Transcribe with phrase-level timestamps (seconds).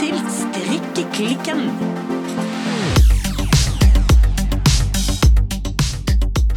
[0.00, 1.60] til Strikkeklikken.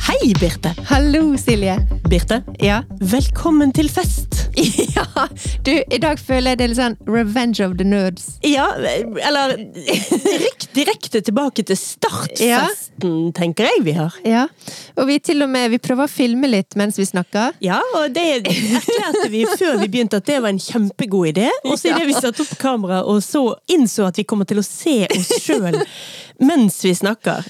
[0.08, 0.72] Hei, Birte.
[0.88, 1.76] Hallo, Silje.
[2.10, 2.82] Birte, Ja.
[3.02, 4.33] velkommen til fest.
[4.96, 5.28] ja.
[5.66, 8.38] Du, i dag føler jeg det er litt sånn revenge of the nerds.
[8.46, 14.18] Ja, eller rykk direkte tilbake til startfesten, tenker jeg vi har.
[14.28, 14.46] Ja.
[14.98, 17.58] Og vi til og med vi prøver å filme litt mens vi snakker.
[17.64, 21.50] Ja, og det erklærte vi før vi begynte at det var en kjempegod idé.
[21.66, 24.66] Og så idet vi satte opp kamera og så innså at vi kommer til å
[24.66, 25.82] se oss sjøl
[26.44, 27.46] mens vi snakker,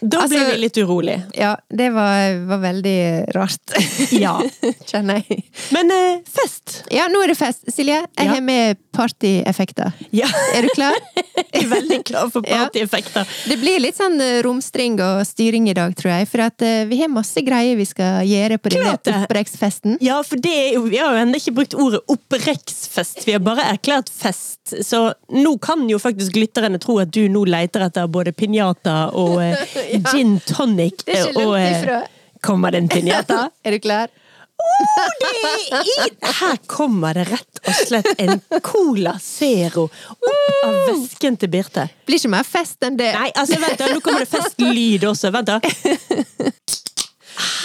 [0.00, 1.16] da ble Altså- vi litt urolig.
[1.38, 2.96] Ja, det var, var veldig
[3.34, 3.76] rart.
[4.12, 4.34] Ja.
[4.90, 5.44] Kjenner jeg.
[5.72, 6.82] Men eh, fest!
[6.92, 7.64] Ja, nå er det fest.
[7.72, 8.34] Silje, jeg Ja.
[8.34, 9.92] har med partyeffekter.
[10.16, 10.28] Ja.
[10.56, 10.96] Er du klar?
[11.56, 12.64] Jeg er veldig klar for Ja.
[12.66, 13.28] partyeffekter.
[13.50, 16.28] Det blir litt sånn eh, romstring og styring i dag, tror jeg.
[16.32, 19.98] For at eh, vi har masse greier vi skal gjøre på denne oppreksfesten.
[20.04, 23.22] Ja, for det er jo, vi har jo ennå ikke brukt ordet opprekksfest.
[23.26, 24.74] Vi har bare erklært fest.
[24.86, 25.00] Så
[25.32, 29.56] nå kan jo faktisk lytterne tro at du nå leter etter både pinjata og eh,
[29.96, 30.00] Ja.
[30.12, 31.04] gin tonic.
[31.06, 32.06] Det er ikke og, eh.
[32.44, 33.46] Kommer det en pinjata?
[33.66, 34.10] Er du klar?
[34.56, 35.30] Oh, det
[35.76, 41.84] er Her kommer det rett og slett en Cola Zero opp av vesken til Birte.
[42.08, 43.10] Blir ikke mer fest enn det.
[43.16, 45.32] Nei, altså vent da, nå kommer det festlyd også.
[45.34, 45.60] Vent da.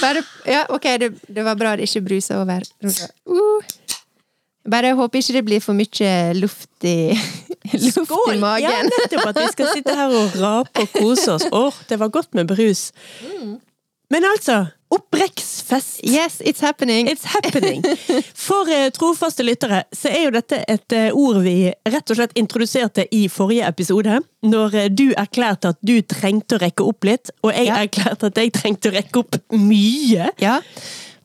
[0.01, 2.65] Bare, ja, ok, det, det var bra det ikke brusa over.
[2.83, 3.61] Uh.
[4.71, 7.15] Bare håper ikke det blir for mye luft i,
[7.71, 8.91] luft i Ja, magen.
[8.91, 11.47] nettopp at vi skal sitte her og rape og kose oss.
[11.49, 12.89] Åh, det var godt med brus.
[14.11, 15.99] Men altså, opprekksfest.
[16.03, 17.07] Yes, it's happening.
[17.07, 17.83] It's happening!
[18.47, 22.35] For eh, trofaste lyttere så er jo dette et eh, ord vi rett og slett
[22.39, 24.19] introduserte i forrige episode.
[24.47, 27.79] Når eh, du erklærte at du trengte å rekke opp litt, og jeg Ja.
[27.85, 30.31] erklærte at jeg trengte å rekke opp mye.
[30.41, 30.59] Ja.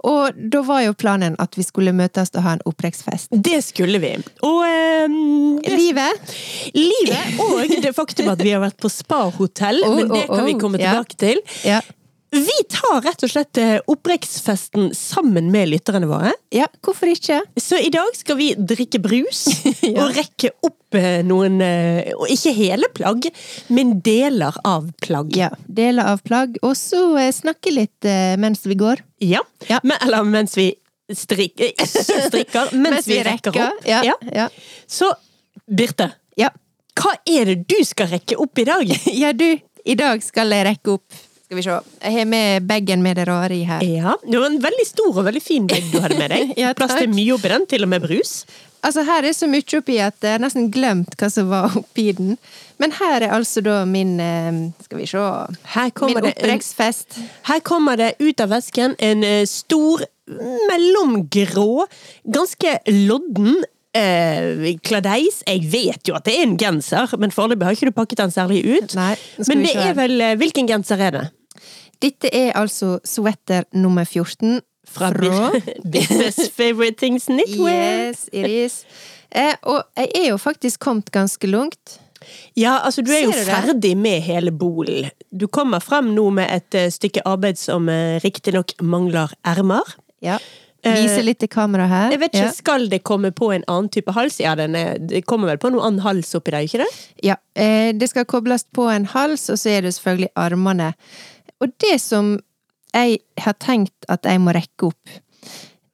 [0.07, 3.33] Og da var jo planen at vi skulle møtes og ha en opprekksfest.
[3.33, 4.13] Det skulle vi.
[4.47, 4.63] Og
[5.09, 6.35] um, Livet?
[6.77, 10.47] livet og det faktum at vi har vært på spahotell, Oh, men det oh, kan
[10.47, 10.93] vi komme komme ja.
[10.95, 11.43] tilbake til.
[11.67, 11.81] Ja.
[12.37, 16.33] Vi tar rett og slett eh, opprekksfesten sammen med lytterne våre.
[16.53, 17.39] ja, hvorfor ikke?
[17.61, 19.47] Så i dag skal vi drikke brus
[19.89, 23.29] og rekke opp eh, noen eh, og Ikke hele plagg,
[23.73, 25.33] men deler av plagg.
[25.37, 27.01] Ja, Deler av plagg, og så
[27.33, 28.07] snakke litt
[28.41, 29.01] mens vi går.
[29.25, 29.41] Ja.
[29.71, 29.81] Ja.
[29.83, 30.71] Men, eller mens vi
[31.13, 33.87] strikker Ikke strikker, mens, vi rekker opp.
[33.87, 34.17] Ja, Ja.
[34.35, 34.49] ja.
[34.87, 35.09] Så
[35.67, 36.51] Birte, ja.
[37.01, 38.93] hva er det du skal rekke opp i dag?
[39.23, 39.49] Ja, du,
[39.87, 41.75] i dag skal jeg rekke opp Skal vi se.
[42.03, 43.83] Jeg har med bagen med det rare i her.
[43.87, 46.55] Ja, Det var en veldig stor og veldig fin bag du hadde med deg.
[46.59, 48.41] Ja, Plass til mye oppi den, til og med brus.
[48.83, 52.35] Altså, her er så mye oppi at jeg nesten glemt hva som var oppi den.
[52.83, 57.21] Men her er altså da min eh, Skal vi se Min kommer, det en, opprekksfest.
[57.49, 60.03] her kommer det ut av vesken en eh, stor,
[60.71, 61.87] mellomgrå,
[62.35, 63.63] ganske lodden
[63.97, 65.41] eh, kladeis.
[65.47, 68.35] Jeg vet jo at det er en genser, men foreløpig har ikke du pakket den
[68.35, 68.95] særlig ut.
[68.99, 69.15] Nei,
[69.49, 71.27] men det er vel eh, Hvilken genser er det?
[72.05, 75.11] Dette er altså sweater nummer 14 Fra
[75.95, 78.11] Business Favorite Things Knitwear.
[78.11, 78.83] Yes, it is.
[79.33, 81.99] Eh, og jeg er jo faktisk kommet ganske langt.
[82.57, 83.47] Ja, altså du er jo du det?
[83.49, 85.11] ferdig med hele bolen.
[85.31, 89.97] Du kommer frem nå med et eh, stykke arbeid som uh, riktignok mangler ermer.
[90.25, 90.39] Ja.
[90.95, 92.07] Vise litt til kamera her.
[92.09, 92.53] Eh, Jeg vet ikke, Ja.
[92.57, 94.39] Skal det komme på en annen type hals?
[94.41, 96.89] Ja, er, det kommer vel på noen annen hals oppi der, ikke det?
[97.27, 100.93] Ja, eh, det skal kobles på en hals, og så er det selvfølgelig armene.
[101.61, 102.37] Og det som
[102.95, 105.17] jeg har tenkt at jeg må rekke opp,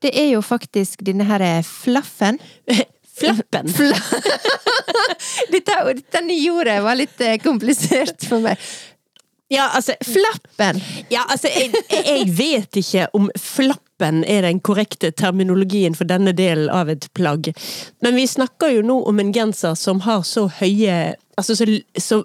[0.03, 2.39] det er jo faktisk denne her flaffen.
[3.13, 3.69] Flappen.
[5.53, 8.59] Dette, dette nye ordet var litt eh, komplisert for meg.
[9.53, 10.81] Ja, altså, Flappen!
[11.13, 16.71] ja, altså jeg, jeg vet ikke om flappen er den korrekte terminologien for denne delen
[16.73, 17.53] av et plagg.
[18.03, 21.03] Men vi snakker jo nå om en genser som har så høye
[21.33, 21.65] Altså så,
[21.97, 22.19] så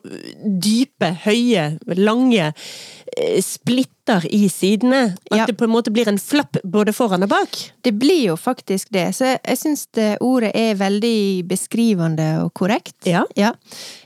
[0.44, 1.62] dype, høye,
[1.96, 5.16] lange eh, splitter i sidene.
[5.32, 5.46] At Ja.
[5.48, 7.56] det på en måte blir en flapp både foran og bak.
[7.88, 9.88] Det blir jo faktisk det, så jeg, syns
[10.20, 13.08] ordet er veldig beskrivende og korrekt.
[13.08, 13.24] Ja.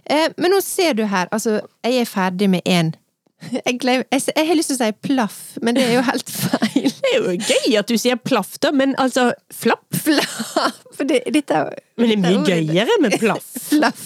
[0.05, 2.93] Eh, men nå ser du her, altså, jeg er ferdig med én.
[3.41, 6.29] Jeg, glem- jeg, jeg har lyst til å si plaff, men det er jo helt
[6.29, 6.89] feil.
[7.01, 9.87] Det er jo gøy at du sier plaff, da, men altså flapp?
[9.97, 10.77] Flapp!
[11.01, 11.57] Det, dette
[11.97, 13.47] Men det er mye gøyere med plaff.
[13.71, 14.03] Flaff.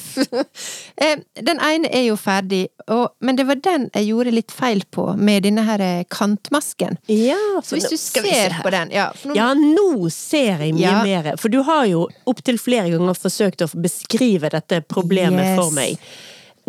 [1.01, 4.85] Eh, Den ene er jo ferdig, og, men det var den jeg gjorde litt feil
[4.95, 6.95] på, med denne her eh, kantmasken.
[7.11, 7.35] Ja,
[7.65, 10.77] Så hvis du skal se ser på den ja, for nå, Ja, nå ser jeg
[10.77, 11.01] mye Ja.
[11.03, 11.33] mer.
[11.41, 15.57] For du har jo opptil flere ganger forsøkt å beskrive dette problemet Yes.
[15.59, 15.99] for meg.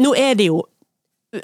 [0.03, 0.65] Nå er det jo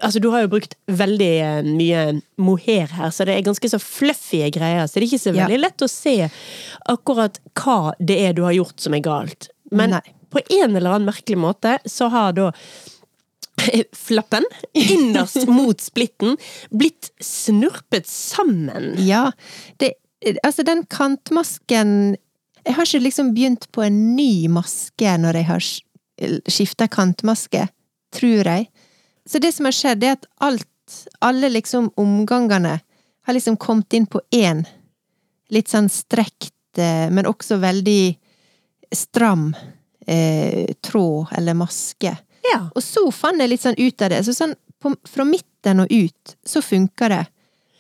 [0.01, 2.03] Altså, du har jo brukt veldig eh, mye
[2.41, 4.87] mohair her, så det er ganske så fluffy greier.
[4.87, 5.45] Så det er ikke så Ja.
[5.47, 6.15] veldig lett å se
[6.89, 9.49] akkurat hva det er du har gjort som er galt.
[9.73, 10.01] Men Nei.
[10.31, 12.53] på en eller annen merkelig måte så har da
[14.07, 16.39] flappen innerst mot splitten
[16.71, 18.95] blitt snurpet sammen.
[19.03, 19.33] Ja.
[19.83, 19.93] Det,
[20.45, 22.17] altså, den kantmasken
[22.65, 25.65] Jeg har ikke liksom begynt på en ny maske når jeg har
[26.47, 27.65] skifta kantmaske,
[28.15, 28.69] tror jeg.
[29.29, 32.81] Så det som har skjedd, er at alt, alle liksom omgangene,
[33.23, 34.65] har liksom kommet inn på én.
[35.53, 38.17] Litt sånn strekt, eh, men også veldig
[38.93, 39.53] stram
[40.07, 42.17] eh, tråd eller maske.
[42.51, 42.65] Ja.
[42.75, 44.23] Og så fant jeg litt sånn ut av det.
[44.27, 47.23] Så sånn på, fra midten og ut, så funker det.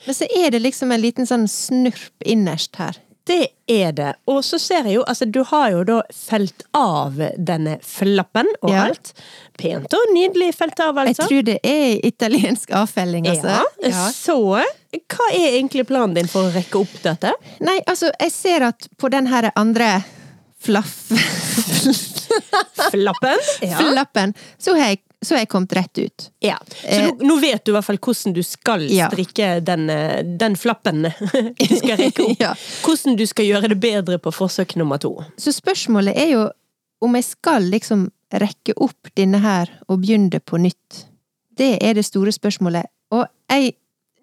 [0.06, 2.98] Men så er det liksom en liten sånn snurp innerst her.
[3.24, 4.08] Det er det.
[4.26, 8.70] Og så ser jeg jo, altså du har jo da felt av denne flappen og
[8.72, 8.88] Ja.
[8.88, 9.12] alt.
[9.58, 11.28] Pent og nydelig felt av, Jeg altså.
[11.28, 13.60] tror det er italiensk avfelling, altså.
[13.82, 14.08] Ja.
[14.10, 17.32] Så hva er egentlig planen din for å rekke opp dette?
[17.60, 20.02] Nei, altså, jeg ser at på den her andre
[20.62, 21.08] flaff...
[22.90, 23.38] Flappen?
[23.62, 23.78] Ja.
[23.78, 26.30] Flappen, så har, jeg, så har jeg kommet rett ut.
[26.42, 26.56] ja.
[26.82, 29.08] Så nå, nå vet du i hvert fall hvordan du skal Ja.
[29.12, 31.02] strikke den, eh, den flappen
[31.58, 32.40] du skal rekke opp.
[32.42, 32.54] Ja.
[32.82, 35.14] Hvordan du skal gjøre det bedre på forsøk nummer to.
[35.38, 36.48] Så spørsmålet er jo
[37.02, 41.04] om jeg skal liksom rekke opp denne her og begynne på nytt.
[41.58, 42.86] Det er det store spørsmålet.
[43.12, 43.74] Og jeg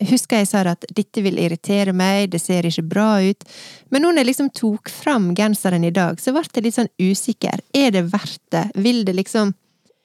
[0.10, 3.44] husker jeg sa at dette vil irritere meg, det ser ikke bra ut.
[3.92, 7.60] Men når jeg liksom tok fram genseren i dag, så ble jeg litt sånn usikker.
[7.76, 8.66] Er det verdt det?
[8.80, 9.54] Vil det liksom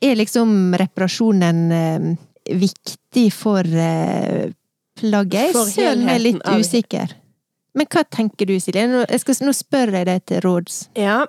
[0.04, 2.08] Er liksom reparasjonen eh,
[2.60, 4.50] viktig for eh,
[5.00, 5.54] plagget?
[5.56, 7.14] For Jeg er litt usikker.
[7.74, 8.84] Men hva tenker du, Silje?
[8.90, 10.76] Nå, jeg skal, nå spør jeg deg til råds.
[10.98, 11.24] Ja,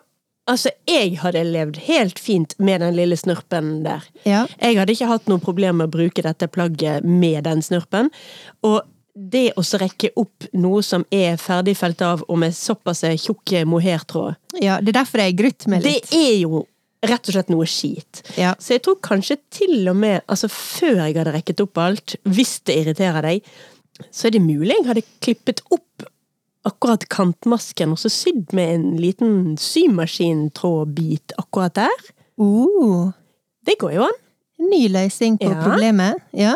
[0.45, 4.03] altså jeg hadde levd helt fint med den lille snurpen der.
[4.29, 4.43] Ja.
[4.61, 8.11] Jeg hadde ikke hatt noe problem med å bruke dette plagget med den snurpen.
[8.61, 8.83] Og
[9.15, 14.77] det å rekke opp noe som er ferdigfelt av og med såpass tjukk mohairtråd, Ja,
[14.83, 16.13] det er derfor jeg grutt meg det litt.
[16.13, 16.65] er jo
[17.09, 18.21] rett og slett noe skit.
[18.37, 18.55] Ja.
[18.59, 22.57] Så jeg tror kanskje til og med, altså før jeg hadde rekket opp alt, hvis
[22.67, 23.47] det irriterer deg,
[24.11, 26.07] så er det mulig jeg hadde klippet opp
[26.65, 32.05] akkurat kantmasken og så sydd med en liten symaskintrådbit akkurat der.
[32.41, 33.11] Uh,
[33.65, 34.17] Det går jo an.
[34.59, 35.61] ny løsning på Ja.
[35.63, 36.15] problemet.
[36.33, 36.55] Ja.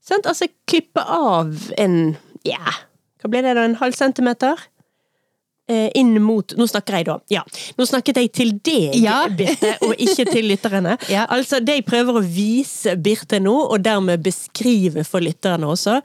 [0.00, 0.26] Sant?
[0.26, 2.72] Altså klippe av en ja,
[3.20, 4.56] hva blir det da, en halv centimeter?
[5.70, 7.14] Eh, inn mot Nå snakker jeg, da.
[7.30, 7.44] Ja.
[7.78, 9.20] Nå snakket jeg til deg, Ja.
[9.30, 10.96] Birte, og ikke til lytterne.
[11.12, 11.26] Ja.
[11.30, 16.00] Altså, det jeg prøver å vise Birte nå, og dermed beskrive for lytterne også,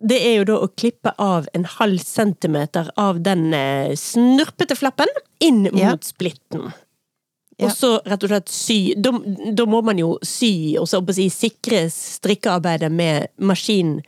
[0.00, 5.12] det er jo da å klippe av en halv centimeter av den eh, snurpete flappen
[5.44, 5.94] inn mot Ja.
[6.04, 6.70] splitten.
[7.56, 7.66] Ja.
[7.68, 9.12] Og så rett og slett sy Da,
[9.56, 13.98] da må man jo sy, og så si, sikre strikkearbeidet med maskin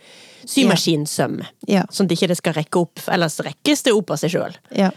[0.46, 1.40] symaskinsøm.
[1.69, 1.85] Ja.
[1.90, 4.58] Sånn at ikke det skal rekke opp, ellers rekkes det opp av seg sjøl.
[4.76, 4.90] ja.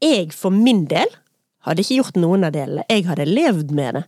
[0.00, 1.10] Jeg for min del
[1.66, 2.86] hadde ikke gjort noen av delene.
[2.88, 4.02] Jeg hadde levd med det.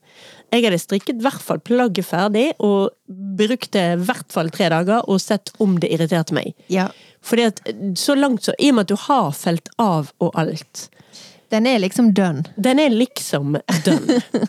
[0.55, 2.95] Jeg hadde strikket i hvert fall plagget ferdig, og
[3.37, 6.55] brukte i hvert fall tre dager, og sett om det irriterte meg.
[6.73, 6.89] ja.
[7.23, 7.61] Fordi at
[8.01, 10.89] så langt så, i og med at du har felt av og alt,
[11.53, 12.43] Den er liksom done.
[12.57, 14.17] den er liksom done.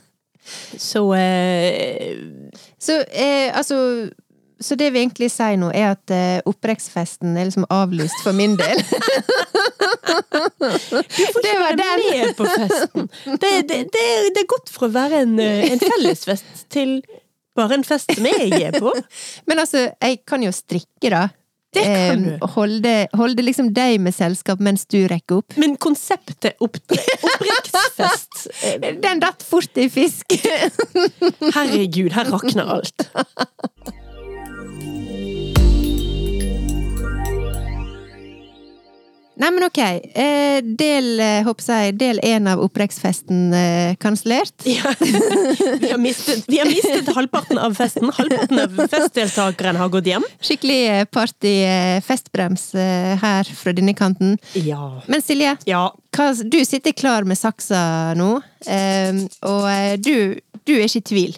[0.78, 2.16] Så eh,
[2.80, 4.10] Så eh, altså
[4.64, 8.56] Så det vi egentlig sier nå, er at uh, opprekksfesten er liksom avlyst for min
[8.60, 8.80] del.
[11.44, 12.00] det var den!
[12.12, 13.10] med på festen.
[13.26, 17.00] Det, det, det, det er godt for å være en, eh, en fellesfest til
[17.58, 18.92] bare en fest som jeg er på.
[19.48, 21.28] Men altså, jeg kan jo strikke, da.
[21.74, 22.34] Det kan du.
[22.54, 25.56] Holde, holde liksom deg med selskap mens du rekker opp.
[25.58, 30.38] Men konseptet opp, oppriktsfest eh, Den datt fort i fisk!
[31.58, 33.08] Herregud, her rakner alt.
[39.36, 39.80] Nei, men ok.
[39.80, 44.54] Eh, del, eh, håper jeg, del én av opprekksfesten eh, kansellert.
[44.70, 44.92] Ja.
[45.00, 48.12] Vi, har mistet, vi har mistet halvparten av festen.
[48.14, 50.26] Halvparten av festdeltakerne har gått hjem.
[50.44, 54.38] Skikkelig eh, party-festbrems eh, her fra denne kanten.
[54.54, 55.02] Ja.
[55.08, 55.88] Men Silje, Ja.
[56.16, 58.36] hva, du sitter klar med saksa nå,
[58.70, 61.38] eh, og eh, du, du er ikke i tvil.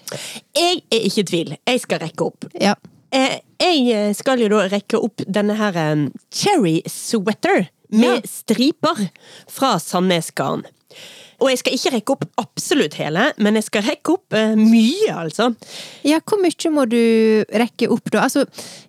[0.55, 1.55] Jeg er ikke i tvil.
[1.67, 2.49] Jeg skal rekke opp.
[2.61, 2.75] Ja.
[3.15, 8.21] Eh, Jeg skal jo da rekke opp denne her eh, cherry sweater med Ja.
[8.29, 9.07] striper
[9.51, 10.65] fra Sandnes Garn.
[11.43, 15.11] Og jeg skal ikke rekke opp absolutt hele, men jeg skal rekke opp uh, mye,
[15.11, 15.49] altså.
[16.07, 18.21] ja, hvor mye må du rekke opp, da?
[18.29, 18.45] Altså,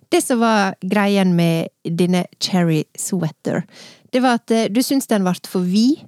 [0.09, 3.65] det som var greien med denne cherry sweater,
[4.15, 5.99] det var at uh, du syns den ble for vid.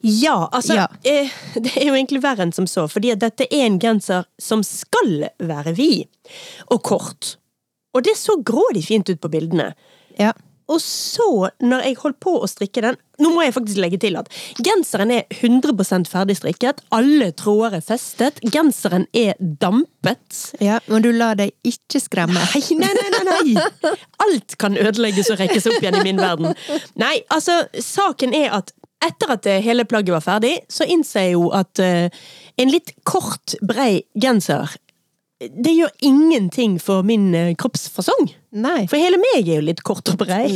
[0.00, 0.86] Ja, altså Ja.
[1.04, 1.28] Eh,
[1.60, 4.64] Det er jo egentlig verre enn som så, fordi at dette er en genser som
[4.64, 6.08] skal være vid
[6.72, 7.34] og kort.
[7.92, 9.74] Og det så grådig fint ut på bildene.
[10.16, 10.32] Ja.
[10.72, 14.16] Og så, når jeg holdt på å strikke den Nå må jeg faktisk legge til
[14.18, 14.26] at
[14.64, 16.80] genseren er 100 ferdig strikket.
[16.90, 18.40] Alle tråder er festet.
[18.50, 20.40] Genseren er dampet.
[20.64, 22.40] Ja, Men du lar deg ikke skremme.
[22.40, 23.94] Nei, nei, nei, nei, nei!
[24.26, 26.56] Alt kan ødelegges og rekkes opp igjen i min verden.
[26.98, 31.48] Nei, altså, saken er at etter at hele plagget var ferdig, så innser jeg jo
[31.54, 32.26] at uh,
[32.62, 34.74] en litt kort, brei genser
[35.50, 38.30] det gjør ingenting for min uh, kroppsfasong.
[38.52, 38.84] Nei.
[38.90, 40.50] For hele meg er jo litt kort og brei.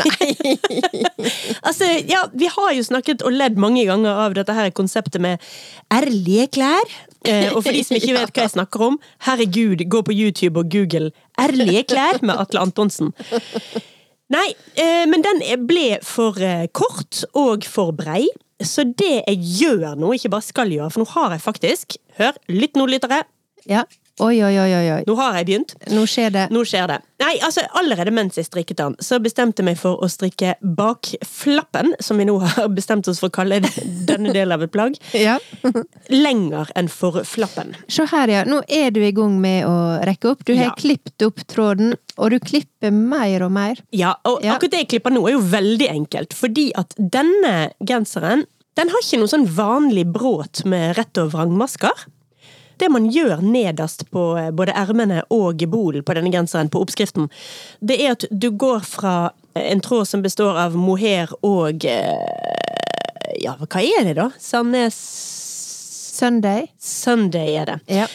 [1.67, 5.43] altså, ja, vi har jo snakket og ledd mange ganger av dette her konseptet med
[5.95, 6.97] ærlige klær.
[7.27, 10.61] Eh, og for de som ikke vet hva jeg snakker om, herregud, gå på YouTube
[10.61, 13.13] og google 'ærlige klær' med Atle Antonsen.
[14.33, 18.27] Nei, eh, men den ble for eh, kort og for brei.
[18.63, 22.33] Så det jeg gjør nå, ikke bare skal gjøre, for nå har jeg faktisk Hør,
[22.49, 23.25] lytt nå, lyttere.
[23.69, 23.83] Ja.
[24.17, 25.03] Oi, oi, oi, oi.
[25.05, 25.73] Nå har jeg begynt.
[25.93, 26.45] Nå skjer det.
[26.55, 26.95] Nå skjer det.
[27.21, 31.93] Nei, altså Allerede mens jeg strikket den, så bestemte jeg meg for å strikke bakflappen,
[32.01, 33.59] som vi nå har bestemt oss for å kalle
[34.09, 34.97] denne delen av et plagg,
[35.27, 35.37] Ja.
[36.09, 37.75] lenger enn for flappen.
[37.93, 38.47] Se her, ja.
[38.49, 39.77] Nå er du i gang med å
[40.09, 40.47] rekke opp.
[40.49, 40.75] Du har Ja.
[40.81, 43.85] klippet opp tråden, og du klipper mer og mer.
[43.93, 44.57] Ja, og Ja.
[44.57, 48.47] akkurat det jeg klipper nå, er jo veldig enkelt, fordi at denne genseren
[48.77, 51.93] den har ikke noe sånn vanlig bråt med rett og vrangmasker.
[52.81, 57.31] Det man gjør nederst på eh, både ermene og bolen på denne genseren, på oppskriften,
[57.81, 59.17] det er at du går fra
[59.57, 64.31] en tråd som består av mohair og eh, Ja, hva er det, da?
[64.41, 64.97] Sandnes
[66.17, 66.71] Sunday.
[66.81, 67.79] Sunday er det.
[67.93, 68.07] Ja.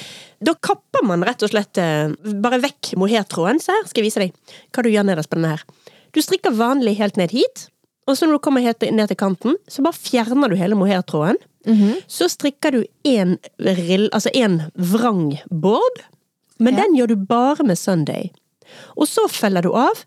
[0.42, 3.62] Da kapper man rett og slett eh, bare vekk mohairtråden.
[3.62, 5.66] Se her, skal jeg vise deg hva du gjør nederst på denne her.
[6.12, 7.68] Du strikker vanlig helt ned hit,
[8.10, 11.38] og så når du kommer helt ned til kanten, så bare fjerner du hele mohairtråden.
[12.08, 16.02] Så strikker du en rill, altså én vrang board,
[16.60, 16.84] men Ja.
[16.84, 18.32] den gjør du bare med Sunday.
[18.98, 20.06] Og så feller du av,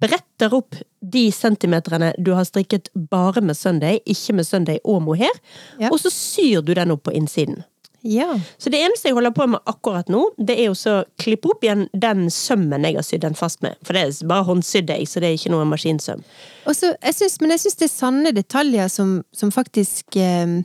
[0.00, 5.32] bretter opp de centimeterne du har strikket bare med Sunday, ikke med Sunday og mohair,
[5.80, 5.88] Ja.
[5.90, 7.64] og så syr du den opp på innsiden.
[8.02, 8.40] Ja.
[8.58, 11.84] Så det eneste jeg holder på med akkurat nå, det er å klippe opp igjen
[11.94, 13.78] den sømmen jeg har sydd den fast med.
[13.86, 16.24] For det er bare håndsydd jeg, så det er ikke noe maskinsøm.
[16.70, 20.58] Også, jeg synes, men jeg syns det er sanne detaljer som, som faktisk eh,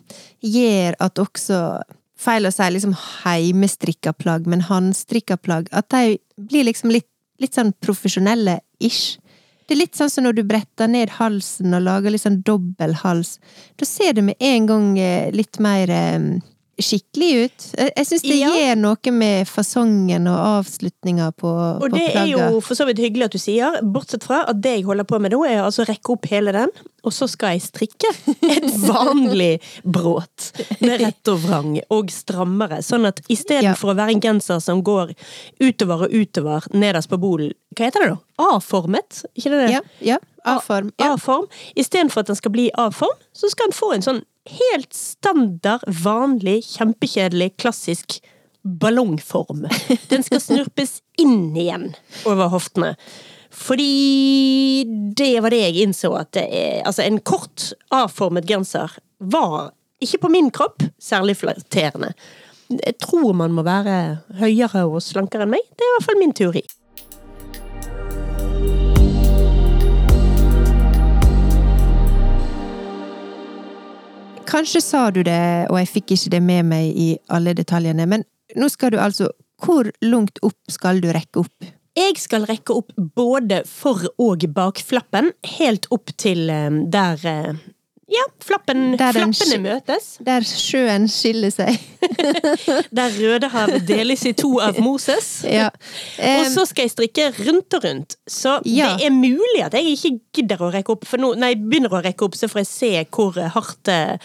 [0.46, 1.62] gjør at også
[2.18, 5.68] Feil å si liksom heimestrikka plagg, men håndstrikka plagg.
[5.70, 6.18] At de
[6.50, 7.06] blir liksom litt,
[7.38, 9.20] litt sånn profesjonelle-ish.
[9.68, 12.96] Det er litt sånn som når du bretter ned halsen og lager litt sånn dobbel
[13.04, 13.36] hals.
[13.78, 16.18] Da ser det med en gang eh, litt mer eh,
[16.80, 17.64] skikkelig ut.
[17.78, 18.50] Jeg, syns det Ja.
[18.54, 21.50] gjør noe med fasongen og avslutninga på,
[21.82, 24.62] Og på det er jo for så vidt hyggelig at du sier, bortsett fra at
[24.62, 26.70] det jeg holder på med nå, er altså å rekke opp hele den,
[27.04, 28.12] og så skal jeg strikke
[28.52, 32.82] et vanlig bråt med rett og vrang og strammere.
[32.86, 35.14] Sånn at istedenfor å være en genser som går
[35.64, 38.18] utover og utover nederst på bolen, hva heter det da?
[38.54, 39.24] A-formet?
[39.38, 39.72] Ikke det det?
[39.78, 39.82] Ja,
[40.14, 40.18] ja.
[40.48, 40.92] A-form.
[41.02, 41.16] Ja.
[41.76, 46.62] Istedenfor at den skal bli A-form, så skal den få en sånn helt standard, vanlig,
[46.78, 48.20] kjempekjedelig, klassisk
[48.68, 49.68] ballongform.
[50.12, 51.92] Den skal snurpes inn igjen
[52.28, 52.96] over hoftene.
[53.58, 54.84] Fordi
[55.18, 59.72] det var det jeg innså at det er Altså, en kort, A-formet genser var
[60.04, 62.12] ikke på min kropp særlig flatterende.
[62.70, 65.64] Jeg tror man må være høyere og slankere enn meg.
[65.74, 66.64] Det er i hvert fall min teori.
[74.48, 78.24] Kanskje sa du det, og jeg fikk ikke det med meg i alle detaljene, men
[78.56, 81.66] nå skal du altså Hvor langt opp skal du rekke opp?
[81.98, 87.56] Jeg skal rekke opp både for- og bakflappen, helt opp til eh, der eh,
[88.08, 90.06] Ja, flappen, flappene møtes.
[90.24, 91.76] Der sjøen skiller seg.
[92.98, 95.42] Der Rødehavet deles i to av Moses.
[95.44, 95.66] Ja.
[96.40, 98.16] Og så skal jeg strikke rundt og rundt.
[98.32, 98.94] Så Ja.
[98.96, 101.98] det er mulig at jeg ikke gidder å rekke opp, for nå, når jeg begynner
[102.00, 104.16] å rekke opp, så får jeg se hvor hardt eh,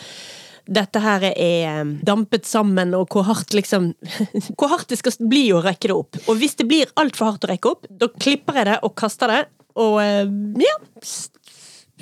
[0.78, 1.34] dette her er
[1.82, 3.90] eh, dampet sammen, og hvor hardt liksom
[4.60, 6.22] Hvor hardt det skal bli å rekke det opp.
[6.28, 9.34] Og hvis det blir altfor hardt å rekke opp, da klipper jeg det og kaster
[9.34, 9.42] det,
[9.74, 10.28] og eh,
[10.62, 10.78] ja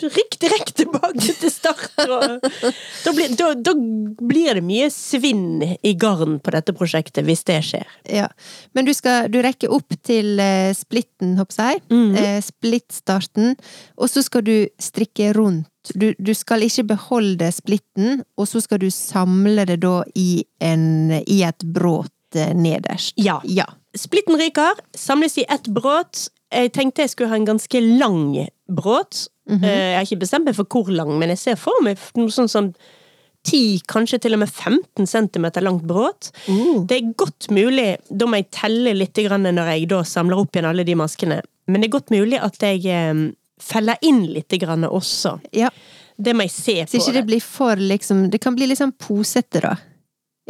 [0.02, 1.90] Rykk direkte tilbake til start.
[2.06, 2.44] Og,
[3.04, 3.74] da, blir, da, da
[4.20, 7.88] blir det mye svinn i garn på dette prosjektet, hvis det skjer.
[8.08, 8.28] ja.
[8.76, 11.82] Men du skal du rekker opp til eh, splitten, håper jeg.
[11.90, 12.16] Mhm.
[12.20, 13.56] Eh, Splittstarten.
[14.00, 15.66] Og så skal du strikke rundt.
[15.96, 21.10] Du, du skal ikke beholde splitten, og så skal du samle det da i, en,
[21.24, 23.14] i et bråt eh, nederst.
[23.20, 23.38] Ja.
[23.44, 23.66] Ja.
[23.96, 26.28] Splitten ryker, samles i ett bråt.
[26.52, 28.34] Jeg tenkte jeg skulle ha en ganske lang
[28.70, 29.26] bråt.
[29.48, 29.66] Mm -hmm.
[29.66, 32.48] Jeg har ikke bestemt meg for hvor lang, men jeg ser for meg noe sånn
[32.48, 32.74] som
[33.44, 36.30] 10, kanskje til og med 15 cm langt bråt.
[36.48, 36.84] Uh.
[36.86, 40.68] Det er godt mulig, da må jeg telle litt når jeg da samler opp igjen
[40.68, 45.40] alle de maskene, men det er godt mulig at jeg eh, feller inn litt også.
[45.52, 45.70] Ja.
[46.16, 46.90] Det må jeg se på.
[46.90, 49.76] Så ikke det blir for liksom Det kan bli litt sånn posete, da.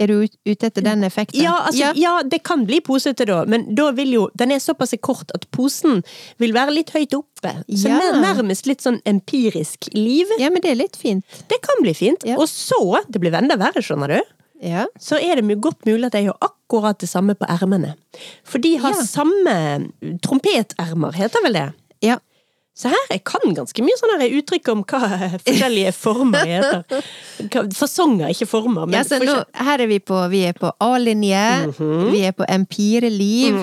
[0.01, 1.43] Er du ute etter den effekten?
[1.45, 2.15] Ja, altså, ja.
[2.25, 6.01] det kan bli posete da, men da vil jo Den er såpass kort at posen
[6.41, 7.53] vil være litt høyt oppe.
[7.69, 7.99] Så Ja.
[8.01, 10.27] nær- nærmest litt sånn empirisk liv.
[10.39, 11.25] ja, men det er litt fint.
[11.49, 12.25] Det kan bli fint.
[12.25, 12.37] Ja.
[12.39, 14.23] Og så, det blir enda verre, skjønner du,
[14.63, 14.87] Ja.
[14.99, 17.95] så er det godt mulig at jeg gjør akkurat det samme på ermene.
[18.45, 19.03] For de har Ja.
[19.05, 19.91] samme
[20.23, 21.73] trompetermer, heter vel det?
[22.81, 25.01] Så her, jeg kan ganske mye sånne uttrykk om hva
[25.45, 27.05] forskjellige former heter.
[27.77, 28.87] Fasonger, ikke former.
[28.89, 32.11] Men ja så nå, her er vi på Vi er på A-linje, Mhm.
[32.13, 33.59] vi er på empireliv,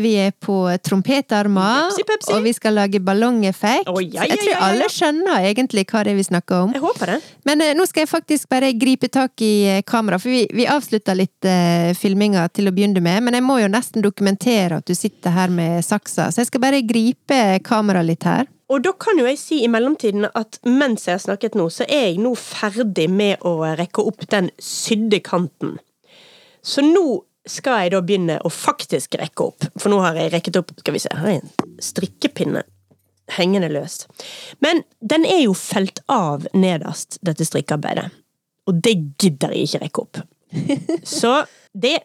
[0.00, 1.90] vi er på trompetarmer,
[2.32, 3.88] og vi skal lage ballongeffekt.
[3.90, 6.72] Oh, ja, ja, jeg tror alle skjønner egentlig hva det er vi snakker om.
[6.74, 7.18] Jeg håper det.
[7.48, 10.66] Men eh, nå skal jeg faktisk bare gripe tak i eh, kamera, for vi, vi
[10.70, 14.86] avslutta litt eh, filminga til å begynne med, men jeg må jo nesten dokumentere at
[14.88, 18.29] du sitter her med saksa, så jeg skal bare gripe kameraet litt her.
[18.70, 21.86] Og da kan jo jeg si i mellomtiden at mens jeg har snakket nå, så
[21.88, 25.78] er jeg nå ferdig med å rekke opp den sydde kanten.
[26.62, 29.66] Så nå skal jeg da begynne å faktisk rekke opp.
[29.80, 32.62] For nå har jeg rekket opp Skal vi se, her er en strikkepinne
[33.30, 34.04] hengende løs.
[34.58, 38.10] Men den er jo felt av nederst, dette strikkearbeidet.
[38.70, 40.22] Og det gidder jeg ikke rekke opp.
[41.18, 41.34] Så
[41.72, 41.96] det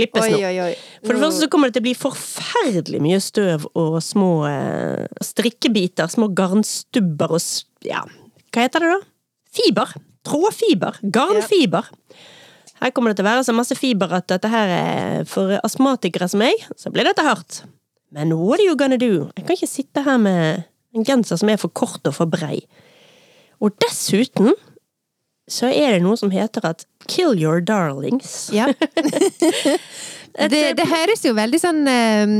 [0.00, 0.40] klippes nå.
[0.40, 0.72] oi.
[1.04, 5.06] For det første så kommer det til å bli forferdelig mye støv og små eh,
[5.24, 8.02] strikkebiter, små garnstubber og ja,
[8.50, 9.00] hva heter det da?
[9.50, 9.94] Fiber.
[10.26, 11.00] Trådfiber.
[11.02, 11.88] Garnfiber.
[12.80, 16.28] Her kommer det til å være så masse fiber at dette her er for astmatikere
[16.30, 17.62] som meg, så blir dette hardt.
[18.10, 19.28] Men what are you gonna do?
[19.36, 20.64] Jeg kan ikke sitte her med
[20.96, 22.62] en genser som er for kort og for brei.
[23.60, 24.54] Og dessuten
[25.50, 28.50] så er det noe som heter at kill your darlings.
[28.54, 28.68] Ja.
[30.52, 32.34] det, det høres jo veldig sånn um,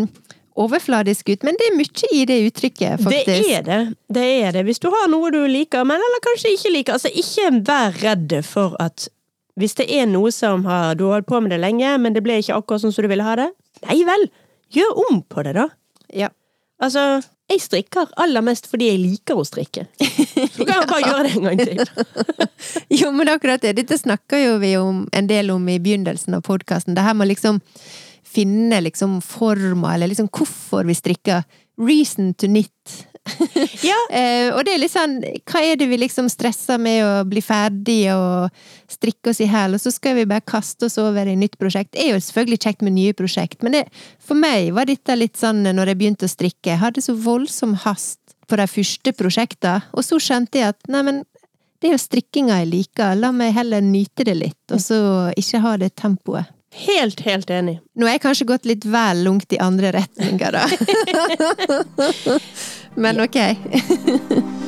[0.61, 3.31] overfladisk ut, men det er mye i det uttrykket, faktisk.
[3.31, 3.81] Det er det.
[4.13, 4.67] Det er det.
[4.69, 6.99] Hvis du har noe du liker, men eller kanskje ikke liker.
[6.99, 9.09] Altså, ikke vær redd for at
[9.61, 12.23] hvis det er noe som har, du har holdt på med det lenge, men det
[12.25, 13.51] ble ikke akkurat sånn som du ville ha det,
[13.89, 14.29] nei vel,
[14.73, 15.67] gjør om på det, da.
[16.17, 16.31] Ja.
[16.81, 17.21] Altså,
[17.51, 19.87] jeg strikker aller mest fordi jeg liker å strikke.
[19.99, 21.83] Så kan jeg bare gjøre det en gang til.
[23.01, 23.73] Jo, men akkurat det.
[23.79, 26.95] Dette snakker jo vi om en del om i begynnelsen av podkasten.
[26.95, 27.61] Det her med å liksom
[28.31, 31.47] finne liksom forma, eller liksom hvorfor vi strikker.
[31.81, 33.07] Reason to knit.
[33.91, 37.11] Ja, Eh, og det er litt sånn, hva er det vi liksom stresser med å
[37.29, 38.49] bli ferdig og
[38.91, 41.93] strikke oss i hæl, og så skal vi bare kaste oss over i nytt prosjekt.
[41.95, 43.85] Det er jo selvfølgelig kjekt med nye prosjekt, men det,
[44.19, 47.75] for meg var dette litt sånn når jeg begynte å strikke, jeg hadde så voldsom
[47.85, 48.19] hast
[48.51, 51.23] på de første prosjektene, og så skjønte jeg at neimen
[51.81, 54.97] det er jo strikkinga jeg liker, la meg heller nyte det litt, og så
[55.41, 56.45] ikke ha det tempoet.
[56.87, 57.79] helt, helt enig.
[57.97, 60.65] Nå har jeg kanskje gått litt vel langt i andre retninger, da.
[62.95, 63.37] Men ok.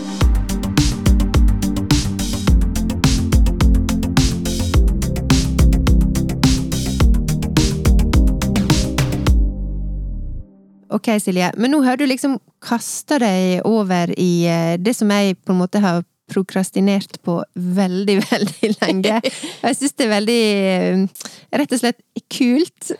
[10.93, 15.39] Ok, Silje, men nå har du liksom kasta deg over i eh, det som jeg
[15.41, 16.03] på en måte har
[16.33, 19.21] prokrastinert på veldig, veldig lenge.
[19.23, 20.41] Og jeg syns det er veldig
[20.73, 21.29] eh,
[21.61, 22.01] rett og slett
[22.33, 22.93] kult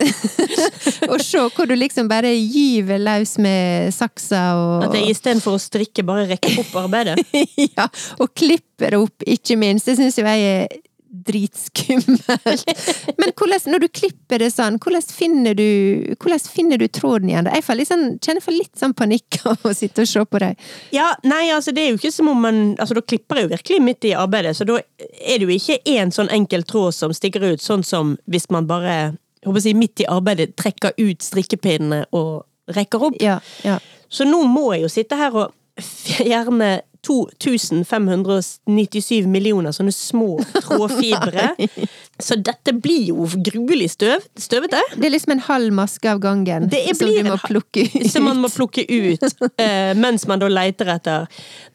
[1.13, 5.63] å se hvor du liksom bare gyver løs med saksa og At jeg istedenfor å
[5.63, 7.19] strikke bare rekker opp arbeidet.
[7.77, 9.89] ja, og klipper opp, ikke minst.
[9.89, 10.81] Det syns jo jeg er
[11.13, 12.65] dritskummelt.
[13.21, 15.67] Men hvordan, når du klipper det sånn, hvordan finner du,
[16.17, 17.51] hvordan finner du tråden igjen?
[17.53, 20.69] Jeg får sånn, kjenner for litt sånn panikk av å sitte og se på deg.
[20.97, 23.51] Ja, nei, altså det er jo ikke som om man Altså da klipper jeg jo
[23.53, 27.15] virkelig midt i arbeidet, så da er det jo ikke én sånn enkel tråd som
[27.15, 28.95] stikker ut, sånn som hvis man bare
[29.43, 33.19] jeg håper å si, midt i arbeidet trekker ut strikkepinnene og rekker opp.
[33.23, 33.81] Ja, ja.
[34.13, 41.51] Så nå må jeg jo sitte her og fjerne 2597 millioner sånne små trådfibre.
[42.23, 44.79] Så dette blir jo gruelig støv, støvete.
[44.95, 48.07] Det er liksom en halv maske av gangen Det som du må plukke ut.
[48.13, 49.25] Som man må plukke ut,
[49.59, 51.27] eh, mens man da leiter etter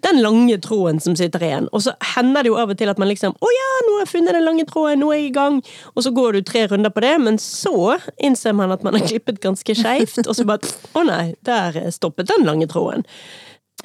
[0.05, 1.67] den lange tråden som sitter igjen.
[1.75, 4.05] Og så hender det jo av og til at man liksom Å ja, nå har
[4.05, 5.59] jeg funnet den lange tråden, nå er jeg i gang.
[5.95, 9.03] Og så går du tre runder på det, men så innser man at man har
[9.07, 13.03] klippet ganske skeivt, og så bare Å nei, der stoppet den lange tråden.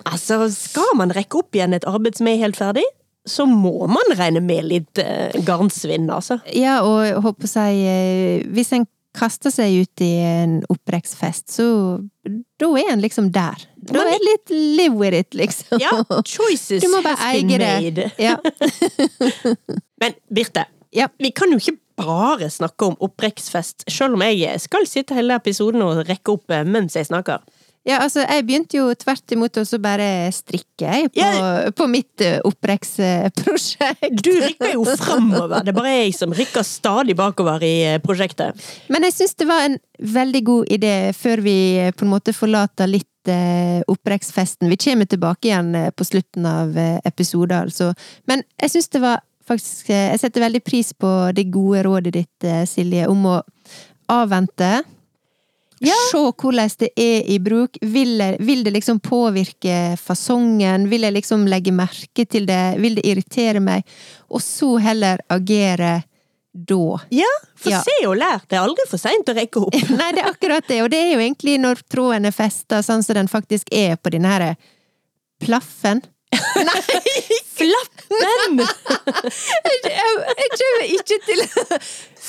[0.08, 2.84] Altså, skal man rekke opp igjen et arbeid som er helt ferdig,
[3.28, 6.40] så må man regne med litt eh, garnsvinn, altså.
[6.50, 11.66] Ja, og jeg håper si eh, Hvis en kaster seg ut i en opprekksfest, så
[12.58, 13.60] da er en liksom der.
[13.84, 15.76] Da er det litt live with it, liksom.
[15.82, 15.92] Ja,
[16.24, 18.08] choices Du må bare has been made.
[18.18, 18.38] Ja.
[20.00, 21.08] Men Birte, Ja.
[21.18, 25.84] vi kan jo ikke bare snakke om opprekksfest, selv om jeg skal sitte hele episoden
[25.84, 27.44] og rekke opp eh, mens jeg snakker.
[27.82, 31.70] Ja, altså, jeg begynte jo tvert imot å bare strikke, jeg, på, Ja.
[31.74, 34.20] på mitt eh, oppreksprosjekt.
[34.22, 38.54] Du rykker jo framover, det er bare jeg som rykker stadig bakover i eh, prosjektet.
[38.92, 42.34] Men jeg syns det var en veldig god idé, før vi eh, på en måte
[42.36, 43.08] forlater litt
[43.86, 44.66] oppreksfesten.
[44.66, 46.74] Vi kommer tilbake igjen på slutten av
[47.06, 47.92] episoden, altså.
[48.26, 52.48] Men jeg syns det var faktisk Jeg setter veldig pris på det gode rådet ditt,
[52.66, 53.36] Silje, om å
[54.10, 54.72] avvente.
[55.82, 55.96] Ja.
[56.10, 57.76] Se hvordan det er i bruk.
[57.82, 60.88] Vil, det- vil det liksom påvirke fasongen?
[60.88, 62.76] Vil jeg liksom legge merke til det?
[62.78, 63.82] Vil det irritere meg?
[64.30, 66.02] Og så heller agere
[66.54, 66.98] da.
[67.10, 67.80] Ja, for Ja.
[67.82, 69.72] se og lær, det er aldri for seint å rekke opp.
[69.90, 73.02] Nei, det er akkurat det, og det er jo egentlig når tråden er festa sånn
[73.02, 74.54] som den faktisk er på denne her
[75.40, 76.02] plaffen.
[77.58, 78.62] Flappen!
[78.62, 81.42] Jeg, jeg kommer ikke til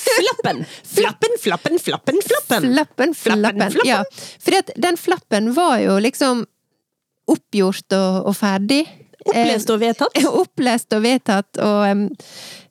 [0.04, 0.64] Flappen!
[0.94, 2.66] Flappen, flappen, flappen, flappen!
[2.74, 3.70] Flappen, flappen.
[3.70, 3.88] flappen.
[3.88, 4.02] Ja,
[4.42, 6.44] For den flappen var jo liksom
[7.30, 8.82] oppgjort og, og ferdig.
[9.24, 10.18] Opplest og vedtatt.
[10.20, 12.08] Eh, opplest og vedtatt, og um,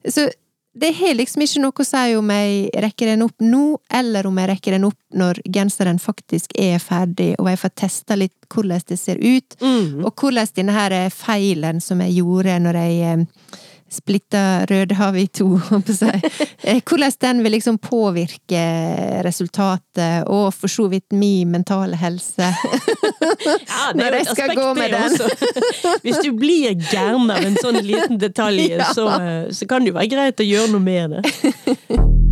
[0.05, 0.27] Så
[0.73, 4.39] det har liksom ikke noe å si om jeg rekker den opp nå, eller om
[4.41, 8.81] jeg rekker den opp når genseren faktisk er ferdig, og jeg får testa litt hvordan
[8.89, 9.57] det ser ut.
[9.61, 10.01] Mm.
[10.01, 13.61] Og hvordan denne her feilen som jeg gjorde når jeg eh,
[13.93, 16.11] splitta Rødehavet i to, holdt på å si,
[16.63, 18.63] eh, hvordan den vil liksom påvirke
[19.25, 22.51] resultatet, og for så vidt min mentale helse.
[23.23, 25.97] Ja, det er jo et aspekt, gå med det også.
[26.03, 28.89] Hvis du blir gæren av en sånn liten detalj, Ja.
[28.95, 32.22] så, eh, så kan det jo være greit å gjøre noe med det.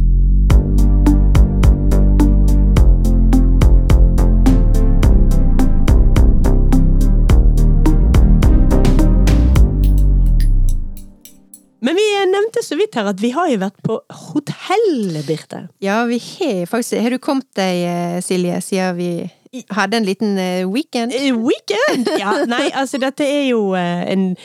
[11.82, 13.98] Men vi nevnte så vidt her at vi har jo vært på
[14.30, 15.66] hotell, Birte.
[15.82, 19.12] Ja, vi har faktisk Har du kommet deg, eh, Silje, siden vi
[19.74, 21.12] hadde en liten eh, weekend?
[21.12, 22.12] Eh, Weekend!
[22.22, 24.36] Ja, nei, altså dette er jo en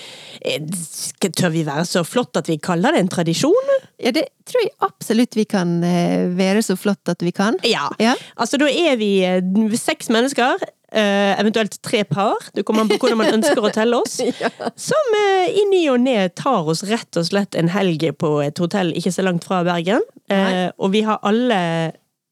[1.26, 3.70] Tør vi være så flott at vi kaller det en tradisjon?
[4.02, 5.76] Ja, det tror jeg absolutt vi kan
[6.36, 7.56] være så flott at vi kan.
[7.66, 7.88] Ja.
[8.02, 8.14] Ja.
[8.40, 9.10] Altså da er vi
[9.78, 14.00] seks mennesker, eh, eventuelt tre par, det kommer an på hvordan man ønsker å telle
[14.00, 14.18] oss,
[14.88, 18.58] som uh, i ny og ne tar oss rett og slett en helg på et
[18.62, 20.04] hotell ikke så langt fra Bergen.
[20.30, 21.60] Uh, og vi har alle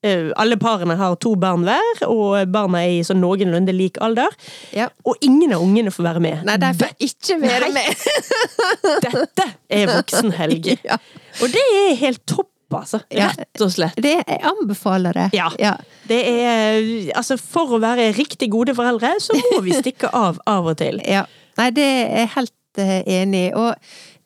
[0.05, 4.35] alle parene har to barn hver, og barna er i sånn noenlunde lik alder.
[4.77, 4.91] Ja.
[5.09, 6.43] Og ingen av ungene får være med.
[6.45, 8.05] Nei, de får ikke være med!
[9.07, 10.73] Dette er voksenhelg.
[10.85, 10.99] Ja.
[11.41, 13.01] Og det er helt topp, altså.
[13.11, 13.97] Rett og slett.
[14.03, 15.29] Det jeg anbefaler det.
[15.37, 15.51] Ja.
[15.61, 15.75] ja.
[16.09, 20.67] Det er Altså, for å være riktig gode foreldre, så må vi stikke av av
[20.73, 21.01] og til.
[21.07, 21.25] Ja.
[21.59, 23.53] Nei, det er jeg helt eh, enig i.
[23.55, 23.75] Og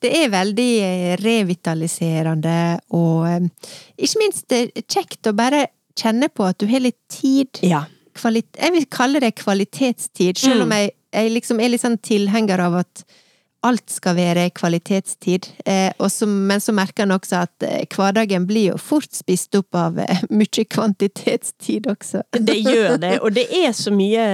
[0.01, 2.57] det er veldig eh, revitaliserende
[2.95, 3.47] og eh,
[3.99, 4.55] ikke minst
[4.89, 5.67] kjekt å bare
[5.99, 7.59] kjenne på at du har litt tid.
[7.65, 7.83] Ja.
[8.17, 10.77] Kvalit jeg vil kalle det kvalitetstid, selv om Mm.
[10.79, 13.03] jeg, jeg liksom er litt sånn tilhenger av at
[13.65, 15.49] alt skal være kvalitetstid.
[15.65, 19.75] Eh, og men så merker en også at eh, hverdagen blir jo fort spist opp
[19.75, 22.23] av eh, mye kvantitetstid også.
[22.49, 24.25] Det gjør det, og det er så mye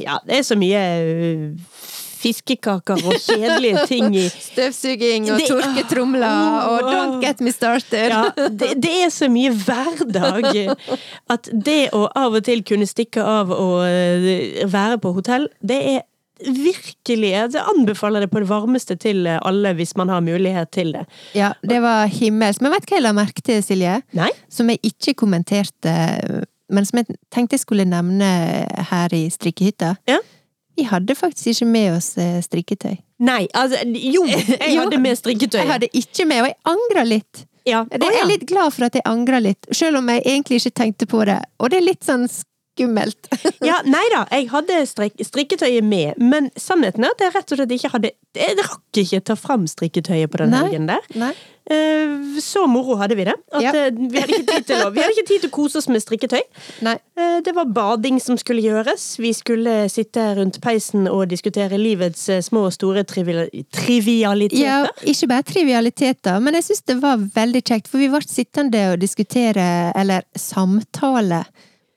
[0.00, 0.80] Ja, det er så mye
[2.20, 8.12] fiskekaker og kjedelige ting i Støvsuging og tørketromler og don't get me started!
[8.12, 10.74] ja, det, det er så mye hverdag
[11.32, 13.86] at det å av og til kunne stikke av og
[14.68, 16.04] være på hotell, det er
[16.46, 21.04] virkelig Jeg anbefaler det på det varmeste til alle hvis man har mulighet til det.
[21.36, 22.60] Ja, det var himmelsk.
[22.64, 24.00] Men vet du hva jeg la merke til, Silje?
[24.16, 24.30] Nei?
[24.52, 25.94] Som jeg ikke kommenterte,
[26.70, 28.30] men som jeg tenkte jeg skulle nevne
[28.90, 29.94] her i strikkehytta.
[30.10, 30.20] Ja.
[30.78, 32.94] Vi hadde faktisk ikke med oss eh, strikketøy.
[33.20, 35.60] Nei, altså Jo, jeg Jo, hadde med strikketøy.
[35.60, 37.42] Jeg hadde ikke med, og jeg angrer litt.
[37.68, 37.82] Ja.
[37.90, 40.72] Det Å, er litt glad for at jeg angrer litt, selv om jeg egentlig ikke
[40.80, 41.36] tenkte på det.
[41.60, 42.24] Og det er litt sånn
[42.80, 43.30] skummelt.
[43.70, 47.60] Ja, nei da, jeg hadde strik strikketøyet med, men sannheten er at jeg rett og
[47.60, 50.62] slett ikke hadde Jeg rakk ikke ta fram strikketøyet på den Nei.
[50.64, 51.04] helgen der.
[51.20, 51.32] Nei.
[51.70, 53.34] Eh, Så moro hadde vi det.
[53.60, 53.70] Ja.
[53.74, 55.88] eh, vi, hadde ikke tid til å, vi hadde ikke tid til å kose oss
[55.92, 56.40] med strikketøy.
[56.86, 56.96] Nei.
[57.20, 59.04] Eh, Det var bading som skulle gjøres.
[59.20, 64.64] Vi skulle sitte rundt peisen og diskutere livets små og store trivial trivialiteter.
[64.64, 64.80] Ja,
[65.12, 68.98] ikke bare trivialiteter, men jeg syns det var veldig kjekt, for vi ble sittende og
[69.02, 71.44] diskutere, eller samtale,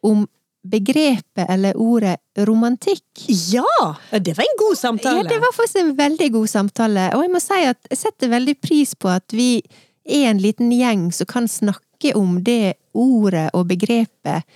[0.03, 0.25] om
[0.63, 3.25] begrepet eller ordet romantikk.
[3.27, 3.95] Ja!
[4.11, 5.17] Det var en god samtale.
[5.17, 8.31] Ja, det var faktisk en veldig god samtale, og jeg må si at jeg setter
[8.31, 9.57] veldig pris på at vi
[10.03, 14.47] er en liten gjeng som kan snakke om det ordet og begrepet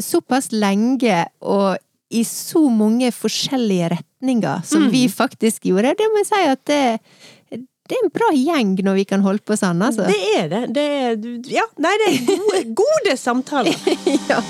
[0.00, 1.76] såpass lenge og
[2.10, 5.94] i så mange forskjellige retninger som vi faktisk gjorde.
[5.98, 6.82] Det må jeg si at det,
[7.90, 10.08] det er en bra gjeng når vi kan holde på sånn, altså.
[10.10, 10.62] Det er det.
[10.74, 11.18] det er,
[11.54, 13.76] ja, nei, det er gode, gode samtaler.
[14.30, 14.40] ja.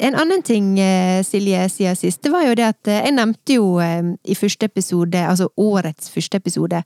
[0.00, 3.56] En annen ting, eh, Silje, siden sist, det var jo det at eh, jeg nevnte
[3.58, 6.80] jo eh, i første episode, altså årets første episode,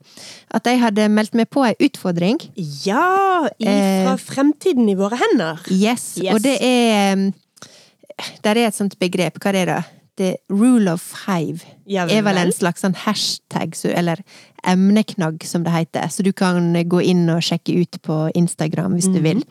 [0.51, 2.41] at jeg hadde meldt meg på ei utfordring.
[2.83, 3.47] Ja!
[3.55, 5.63] Fra fremtiden i våre hender.
[5.71, 6.33] Yes, Yes.
[6.33, 7.31] og det er
[8.43, 9.81] Der er et sånt begrep, hva er det?
[10.15, 14.21] The rule of five Ja er vel en slags sånn hashtag, eller
[14.63, 16.07] emneknagg, som det heter.
[16.07, 19.43] Så du kan gå inn og sjekke ut på Instagram hvis du vil.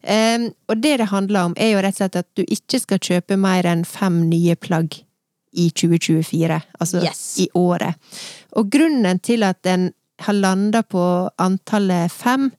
[0.00, 3.00] Um, og det det handler om, er jo rett og slett at du ikke skal
[3.04, 5.02] kjøpe mer enn fem nye plagg
[5.52, 6.60] i 2024.
[6.80, 7.38] Altså Yes.
[7.38, 7.94] i året.
[8.56, 12.50] Og grunnen til at den har landa på antallet fem,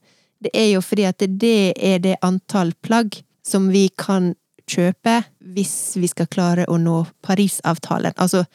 [0.41, 4.35] det er jo fordi at det er det antall plagg som vi kan
[4.69, 5.23] kjøpe
[5.53, 8.13] hvis vi skal klare å nå Parisavtalen.
[8.17, 8.45] Altså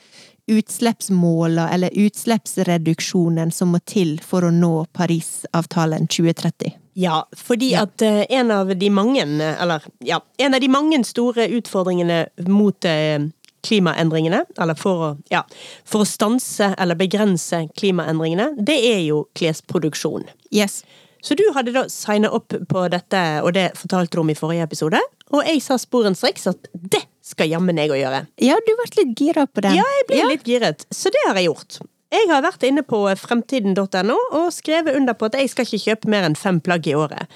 [0.46, 6.76] utslippsmåla eller utslippsreduksjonen som må til for å nå Parisavtalen 2030.
[6.96, 11.44] Ja, fordi at eh, en av de mange, eller ja, en av de mange store
[11.58, 13.26] utfordringene mot eh,
[13.66, 15.42] klimaendringene, eller for å, ja,
[15.84, 20.24] for å stanse eller begrense klimaendringene, det er jo klesproduksjon.
[20.54, 20.84] Yes.
[21.20, 24.64] Så du hadde da signa opp på dette, og det fortalte du om i forrige
[24.68, 25.00] episode,
[25.34, 28.22] og jeg sa sporenstreks at det skal jammen jeg òg gjøre.
[28.46, 29.74] Ja, du ble litt gira på den.
[29.80, 31.80] Ja, jeg ble litt giret, så det har jeg gjort.
[32.14, 36.10] Jeg har vært inne på fremtiden.no og skrevet under på at jeg skal ikke kjøpe
[36.12, 37.26] mer enn fem plagg i året.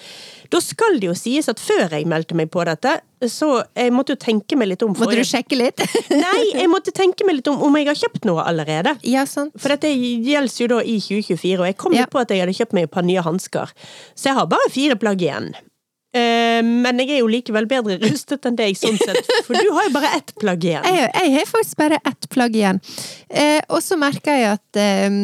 [0.50, 2.92] Da skal det jo sies at før jeg meldte meg på dette,
[3.31, 5.83] så jeg måtte jo tenke meg litt om Måtte du sjekke litt?
[6.24, 8.94] Nei, jeg måtte tenke meg litt om om jeg har kjøpt noe allerede.
[9.11, 9.53] ja, sant.
[9.61, 12.07] For dette gjelder jo da i 2024, og jeg kom Ja.
[12.11, 13.74] på at jeg hadde kjøpt meg et par nye hansker.
[14.14, 15.50] Så jeg har bare fire plagg igjen.
[16.11, 19.20] Eh, men jeg er jo likevel bedre rustet enn deg, sånn sett.
[19.46, 20.87] For du har jo bare ett plagg igjen.
[20.87, 22.81] Jeg, jeg har faktisk bare ett plagg igjen.
[23.29, 25.20] Eh, og så merker jeg at eh,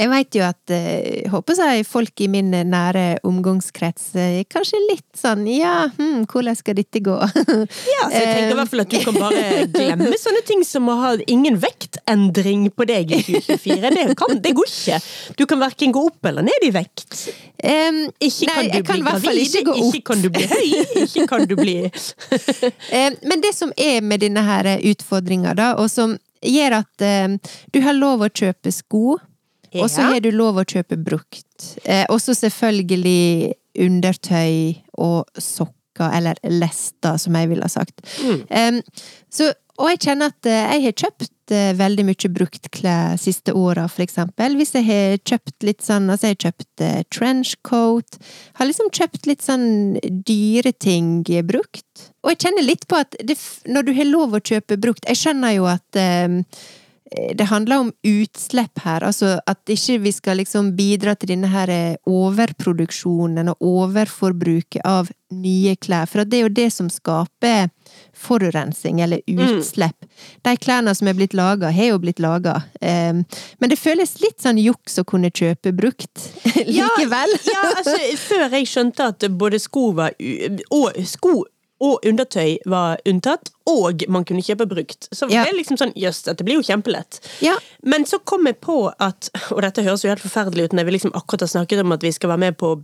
[0.00, 5.18] Jeg vet jo at eh, håper jeg folk i min nære omgangskrets eh, kanskje litt
[5.18, 7.16] sånn Ja, hm, hvordan skal dette gå?
[7.90, 10.88] Ja, så jeg tenker i hvert fall at du kan bare glemme sånne ting som
[10.88, 13.92] å ha ingen vektendring på deg i 2024.
[13.96, 15.00] Det, kan, det går ikke.
[15.36, 17.18] Du kan verken gå opp eller ned i vekt.
[17.60, 20.68] Um, Ikke nei, kan du kan bli gravid, ikke ikke kan du bli høy,
[21.04, 21.74] ikke kan du bli
[22.96, 27.36] um, Men det som er med denne her utfordringa, da, og som gjør at um,
[27.74, 29.18] du har lov å kjøpe sko,
[29.74, 31.66] og så har du lov å kjøpe brukt.
[31.84, 38.00] Eh, og så selvfølgelig undertøy og sokker, eller lester, som jeg ville ha sagt.
[38.24, 38.40] Mm.
[38.50, 38.80] Um,
[39.30, 43.86] så, og jeg kjenner at eh, jeg har kjøpt eh, veldig mye bruktklær siste åra,
[43.88, 44.56] for eksempel.
[44.58, 48.18] Hvis jeg har kjøpt litt sånn Altså, jeg har kjøpt eh, trenchcoat.
[48.60, 49.70] Har liksom kjøpt litt sånn
[50.26, 52.10] dyre ting brukt.
[52.20, 53.38] Og jeg kjenner litt på at det,
[53.70, 56.42] når du har lov å kjøpe brukt Jeg skjønner jo at em,
[57.34, 61.70] det handler om utslipp her, altså at ikke vi skal liksom bidra til denne her
[61.74, 67.68] eh, overproduksjonen og overforbruket av nye klær, for det er jo det som skaper
[68.14, 70.06] forurensning, eller utslipp.
[70.46, 74.58] De klærne som er blitt laga, har jo blitt laga, men det føles litt sånn
[74.58, 76.26] juks å kunne kjøpe brukt
[76.66, 77.36] likevel.
[77.46, 77.94] Ja, altså,
[78.26, 80.18] før jeg skjønte at både sko var
[80.74, 81.44] og sko
[81.80, 85.08] og undertøy var unntatt, og man kunne kjøpe brukt.
[85.16, 85.44] Så Ja.
[85.44, 87.20] det er liksom sånn, jøss, dette blir jo kjempelett.
[87.40, 87.56] Ja.
[87.82, 90.96] Men så kom jeg på at, og dette høres jo helt forferdelig ut når vi
[90.98, 92.82] liksom akkurat har snakket om at vi skal være med på å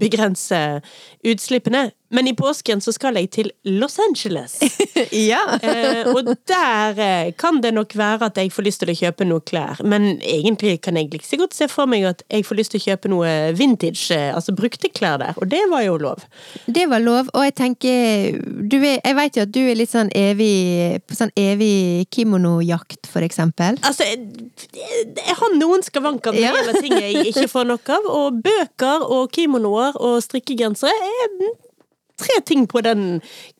[0.00, 0.80] begrense
[1.26, 4.56] utslippene, men i påsken så skal jeg til Los Angeles.
[5.30, 5.40] ja.
[5.62, 9.26] Eh, og der eh, kan det nok være at jeg får lyst til å kjøpe
[9.28, 12.74] noe klær, men egentlig kan jeg like godt se for meg at jeg får lyst
[12.74, 16.26] til å kjøpe noe vintage, eh, altså brukte klær der, og det var jo lov.
[16.66, 19.92] Det var lov, og jeg tenker du er, Jeg vet jo at du er litt
[19.92, 23.78] sånn evig på sånn evig kimonojakt, for eksempel.
[23.86, 26.54] Altså, jeg, jeg har noen skavanker med Ja.
[26.80, 31.34] ting jeg ikke får nok av, og bøker og kimonoer og strikkegensere er
[32.20, 33.06] tre ting på den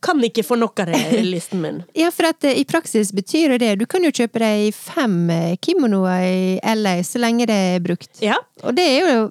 [0.04, 1.00] kan ikke få nok av det
[1.32, 1.82] listen min.
[1.98, 5.56] Ja, for at eh, i praksis betyr det Du kan jo kjøpe deg fem eh,
[5.64, 8.10] kimonoer i LA så lenge det er brukt.
[8.24, 9.28] Ja, Og det er jo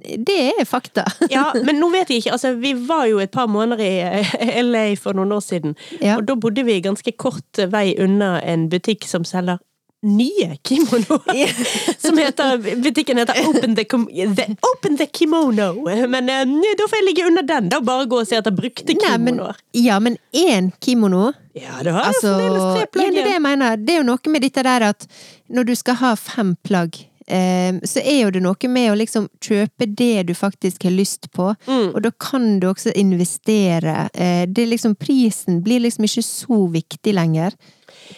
[0.00, 1.04] Det er fakta.
[1.34, 4.60] ja, men nå vet jeg ikke, altså vi var jo et par måneder i eh,
[4.64, 6.14] LA for noen år siden, Ja.
[6.16, 9.58] og da bodde vi ganske kort vei unna en butikk som selger
[10.02, 11.50] nye kimonoer.
[12.04, 15.72] Som heter, butikken heter Open the, the, Open the Kimono.
[16.08, 16.44] Men eh,
[16.78, 19.34] da får jeg ligge under den, da bare gå og se etter brukte Nei, men,
[19.36, 19.60] kimonoer.
[19.76, 23.28] ja, men én kimono Ja, det har jeg Altså, fremdeles tre ja, plagg det er
[23.28, 23.84] det jeg.
[23.84, 25.06] Det er jo noe med dette der at
[25.50, 29.26] når du skal ha fem plagg, eh, så er jo det noe med å liksom
[29.42, 31.90] kjøpe det du faktisk har lyst på, Mm.
[31.94, 34.08] og da kan du også investere.
[34.14, 37.52] Eh, det liksom Prisen blir liksom ikke så viktig lenger.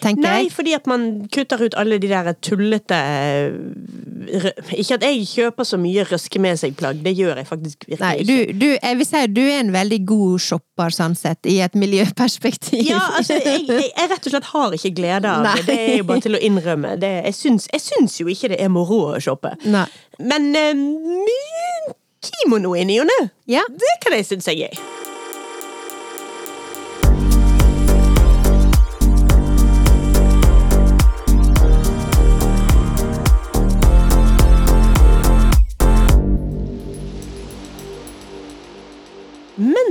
[0.00, 0.52] Tenker Nei, jeg.
[0.54, 1.02] fordi at man
[1.32, 4.46] kutter ut alle de der tullete eh,
[4.78, 8.24] Ikke at jeg kjøper så mye røske med seg-plagg, det gjør jeg faktisk virkelig Nei,
[8.28, 11.58] du, du, jeg vil si at du er en veldig god shopper, sånn sett, i
[11.64, 12.82] et miljøperspektiv.
[12.88, 15.52] Ja, altså, jeg, jeg, jeg rett og slett har ikke glede av det.
[15.52, 15.66] Nei.
[15.68, 16.94] Det er jo bare til å innrømme.
[17.02, 19.54] Det, jeg, syns, jeg syns jo ikke det er moro å shoppe.
[19.66, 19.86] Nei.
[20.22, 23.64] Men eh, mye kimono i ny og ne, Ja.
[23.68, 24.82] det kan jeg synes jeg er.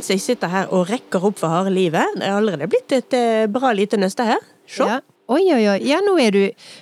[0.02, 3.14] Mens jeg sitter her og rekker opp for harde livet, det er allerede blitt et
[3.14, 4.40] eh, bra lite nøste her.
[4.66, 4.82] Se.
[4.90, 4.96] Ja.
[5.30, 5.76] Oi, oi, oi.
[5.86, 6.40] Ja, nå er du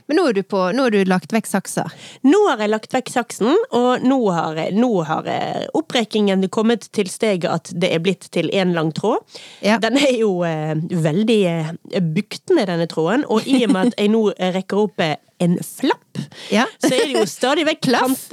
[0.08, 1.84] Men nå er du på Nå har du lagt vekk saksa.
[2.25, 7.12] Nå har jeg lagt vekk saksen, og nå har, nå har eh, opprekingen kommet til
[7.12, 9.19] steget at det er blitt til én lang tråd.
[9.67, 9.82] Ja.
[9.84, 11.73] Den er jo eh, veldig eh,
[12.15, 14.23] buktende, denne tråden, og i og med at jeg nå
[14.55, 16.65] rekker opp eh, en flapp, Ja.
[16.84, 18.25] så er det jo stadig vekk Klaff!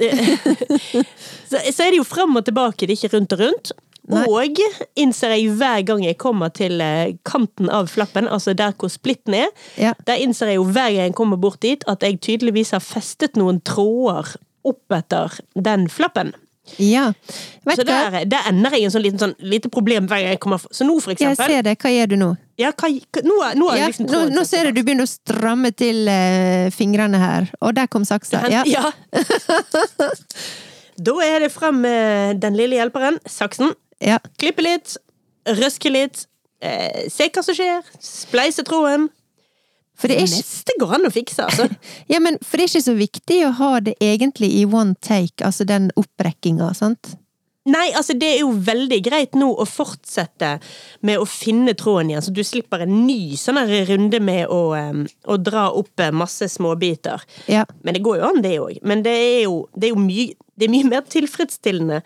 [1.51, 3.71] så, så er det jo fram og tilbake, det er ikke rundt og rundt.
[4.07, 4.23] Nei.
[4.31, 4.59] Og
[4.95, 9.35] innser jeg hver gang jeg kommer til eh, kanten av flappen, altså der hvor splitten
[9.35, 9.93] er, Ja.
[10.07, 13.35] der innser jeg jo hver gang jeg kommer bort dit, at jeg tydeligvis har festet
[13.35, 16.33] noen tråder oppetter den flappen.
[16.75, 17.13] Ja.
[17.63, 20.33] Vet Så der, der ender jeg i en sånn liten sånn, lite problem hver gang
[20.33, 21.75] jeg kommer Så nå, for eksempel Jeg ser det.
[21.79, 22.29] Hva gjør du nå?
[22.59, 22.89] ja, hva,
[23.23, 26.67] nå, nå Ja, jeg liksom nå, nå ser jeg du begynner å stramme til uh,
[26.75, 27.51] fingrene her.
[27.61, 28.43] Og der kom saksa.
[28.51, 28.65] Ja.
[28.67, 28.91] Ja.
[31.07, 33.71] da er det frem med den lille hjelperen, saksen.
[34.03, 34.19] Ja.
[34.39, 34.97] Klippe litt,
[35.57, 36.25] røske litt,
[36.61, 39.09] eh, se hva som skjer, spleise tråden.
[39.97, 41.65] For det ikke Neste går an å fikse, altså.
[42.11, 45.41] Ja, men for det er ikke så viktig å ha det egentlig i one take,
[45.41, 47.17] altså den opprekkinga, sant?
[47.67, 50.53] Nei, altså det er jo veldig greit nå å fortsette
[51.03, 55.01] med å finne tråden igjen, så du slipper en ny sånn runde med å, um,
[55.27, 57.25] å dra opp eh, masse småbiter.
[57.51, 57.65] Ja.
[57.83, 58.77] Men det går jo an, det òg.
[58.87, 61.99] Men det er jo, det er jo mye, det er mye mer tilfredsstillende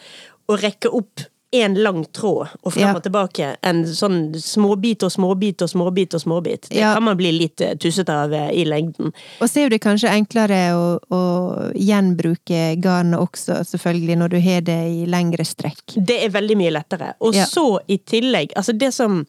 [0.49, 2.93] å rekke opp en lang tråd og frem Ja.
[2.95, 6.69] og tilbake enn sånn småbit og småbit og småbit og småbit.
[6.69, 6.93] Det Ja.
[6.93, 9.11] kan man bli litt eh, tussete av eh, i lengden.
[9.41, 14.39] Og så er jo det kanskje enklere å, å gjenbruke garnet også, selvfølgelig, når du
[14.39, 15.95] har det i lengre strekk.
[15.97, 17.13] Det er veldig mye lettere.
[17.21, 17.45] Og Ja.
[17.45, 19.25] så i tillegg, altså det som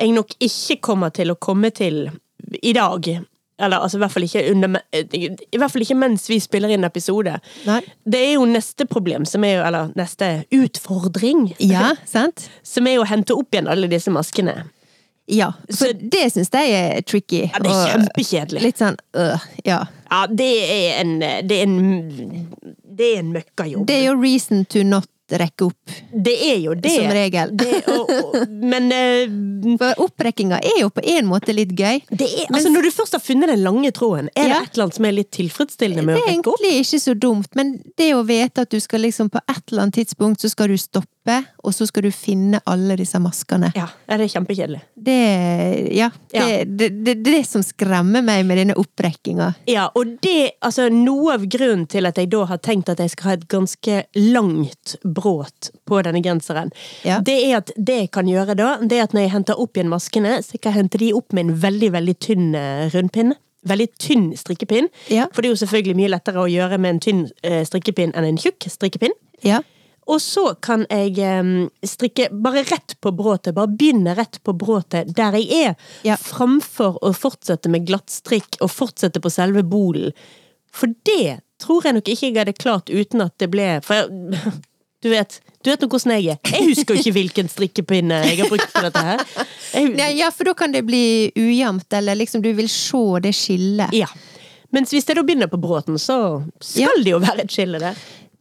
[0.00, 2.10] jeg nok ikke kommer til å komme til
[2.62, 3.24] i dag,
[3.58, 4.12] eller altså i hvert
[4.50, 4.80] under
[5.14, 7.36] I hvert fall ikke mens vi spiller inn episode.
[7.68, 7.80] Nei.
[8.04, 12.48] Det er jo neste problem, som er jo, eller neste utfordring, Ja, sant?
[12.62, 14.64] som er jo å hente opp igjen alle disse maskene.
[15.26, 15.52] Ja.
[15.70, 17.44] For Så- det syns jeg er tricky.
[17.48, 18.60] Ja, det er og kjempekjedelig.
[18.62, 19.84] Litt sånn øh, ja.
[20.10, 22.48] Ja, det er en Det er en,
[22.84, 23.86] det er en møkkajobb.
[23.86, 26.90] Det er jo reason to not rekke opp, Det er jo det.
[26.92, 27.50] som regel.
[27.56, 29.40] Det, og, og, men uh,
[29.80, 32.02] For opprekkinga er jo på en måte litt gøy.
[32.10, 34.58] Det er, altså Når du først har funnet den lange tråden, er Ja.
[34.60, 36.58] det et eller annet som er litt tilfredsstillende med å rekke opp?
[36.60, 39.40] Det er egentlig ikke så dumt, men det å vite at du skal liksom på
[39.48, 41.08] et eller annet tidspunkt så skal du stoppe,
[41.64, 43.70] og så skal du finne alle disse maskene.
[43.76, 44.80] Ja, det er kjempekjedelig.
[44.94, 45.16] Det
[45.94, 46.10] Ja.
[46.30, 49.52] Det, det, det, det er det som skremmer meg med denne opprekkinga.
[49.70, 53.14] Ja, og det, altså Noe av grunnen til at jeg da har tenkt at jeg
[53.14, 56.72] skal ha et ganske langt bråt på denne genseren,
[57.04, 57.20] Ja.
[57.24, 59.76] det er at det jeg kan gjøre da, det er at når jeg henter opp
[59.76, 63.36] igjen maskene, så kan jeg hente de opp med en veldig, veldig tynn eh, rundpinne.
[63.64, 64.90] Veldig tynn strikkepinn.
[65.08, 65.24] Ja.
[65.32, 68.26] For det er jo selvfølgelig mye lettere å gjøre med en tynn eh, strikkepinn enn
[68.28, 69.14] en tjukk strikkepinn.
[69.40, 69.62] Ja.
[70.06, 71.52] Og så kan jeg em,
[71.86, 76.16] strikke bare rett på bråtet, bare begynne rett på bråtet der jeg er, Ja.
[76.20, 80.12] framfor å fortsette med glattstrikk og fortsette på selve bolen.
[80.74, 84.52] For det tror jeg nok ikke jeg hadde klart uten at det ble For jeg,
[85.04, 86.38] du vet du vet nå hvordan jeg er.
[86.52, 89.22] Jeg husker jo ikke hvilken strikkepinne jeg har brukt på dette her.
[89.72, 93.32] Jeg, Ja, ja, for da kan det bli ujevnt, eller liksom du vil se det
[93.32, 93.94] skillet.
[93.96, 94.10] ja.
[94.74, 97.94] Mens hvis jeg da begynner på bråten, så skal det jo være et skille der.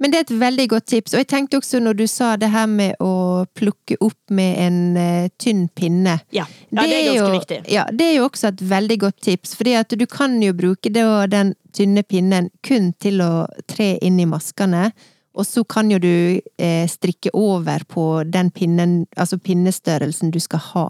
[0.04, 1.14] Men det er et veldig godt tips.
[1.16, 4.82] Og jeg tenkte også når du sa det her med å plukke opp med en
[5.00, 6.18] uh, tynn pinne.
[6.36, 7.60] Ja, ja det er ganske jo, viktig.
[7.72, 9.56] Ja, det er jo også et veldig godt tips.
[9.56, 13.32] fordi at du kan jo bruke da den tynne pinnen kun til å
[13.64, 14.90] tre inn i maskene.
[15.34, 20.62] Og så kan jo du eh, strikke over på den pinnen, altså pinnestørrelsen du skal
[20.74, 20.84] ha.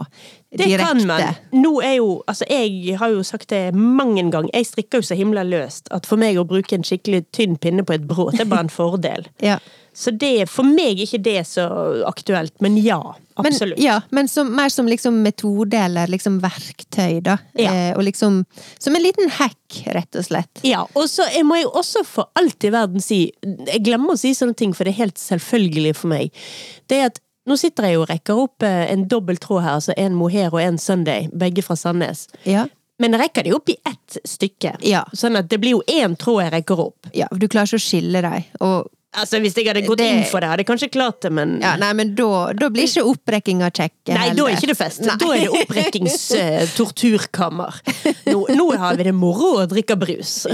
[0.54, 0.86] Det direkte.
[0.86, 1.38] kan man.
[1.52, 5.18] Nå er jo, altså Jeg har jo sagt det mange ganger, jeg strikker jo så
[5.18, 8.46] himla løst at for meg å bruke en skikkelig tynn pinne på et bråt, det
[8.46, 9.26] er bare en fordel.
[9.42, 9.58] Ja.
[9.94, 11.68] Så det er for meg ikke det så
[12.08, 12.98] aktuelt, men ja.
[13.36, 13.78] Men, Absolutt.
[13.82, 17.36] ja, men som, mer som liksom metode eller liksom verktøy, da.
[17.58, 17.72] Ja.
[17.72, 18.44] Eh, og liksom
[18.78, 20.62] Som en liten hack, rett og slett.
[20.66, 24.20] Ja, og så jeg må jeg også for alt i verden si Jeg glemmer å
[24.20, 26.44] si sånne ting, for det er helt selvfølgelig for meg.
[26.90, 29.92] Det er at nå sitter jeg og rekker opp eh, en dobbel tråd her, altså
[30.00, 32.26] en mohair og en Sunday, begge fra Sandnes.
[32.48, 32.64] Ja.
[33.02, 34.76] Men jeg rekker de opp i ett stykke.
[34.86, 35.02] Ja.
[35.12, 37.06] Sånn at det blir jo én tråd jeg rekker opp.
[37.12, 38.42] Ja, du klarer ikke å skille deg.
[38.64, 38.84] Og
[39.14, 41.60] Altså Hvis jeg hadde gått Det- inn for det, hadde jeg kanskje klart det, men
[41.62, 44.08] ja, nei, men da, da blir ikke opprekkinga kjekk.
[44.10, 45.00] Nei, da er ikke det fest.
[45.06, 45.14] Nei.
[45.22, 47.72] Da er det opprekkingstorturkammer.
[48.34, 50.46] Nå, nå har vi det moro og drikker brus.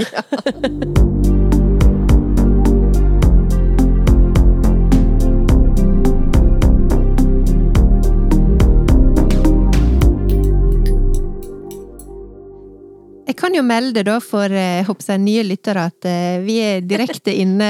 [13.31, 16.81] Jeg kan jo melde da for eh, håper jeg, nye lyttere at eh, vi er
[16.83, 17.69] direkte inne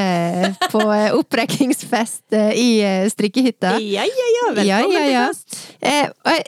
[0.72, 3.76] på eh, opprekkingsfest eh, i eh, strikkehytta.
[3.78, 4.48] Ja, ja, ja.
[4.58, 5.28] Velkommen Ja, ja, ja.
[5.30, 5.62] til fest.
[5.86, 6.42] Eh,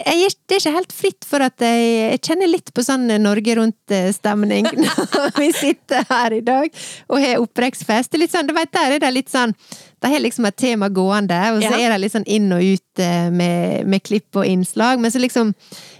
[0.00, 3.56] jeg, det er ikke helt fritt, for at jeg, jeg kjenner litt på sånn Norge
[3.58, 6.70] Rundt-stemning når vi sitter her i dag
[7.10, 8.10] og har opprekksfest.
[8.10, 9.54] Det er litt sånn, du vet, der er det litt sånn
[10.00, 11.78] De har liksom et tema gående, og så Ja.
[11.86, 15.20] er det litt sånn inn og ut eh, med, med klipp og innslag, men så
[15.20, 15.54] liksom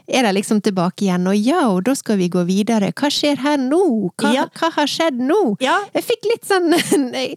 [0.09, 2.93] er det liksom tilbake igjen, og ja, og da skal vi gå videre.
[2.97, 4.11] Hva skjer her nå?
[4.17, 4.47] Hva, Ja.
[4.59, 5.57] hva har skjedd nå?
[5.61, 5.79] Ja.
[5.95, 6.73] Jeg fikk litt sånn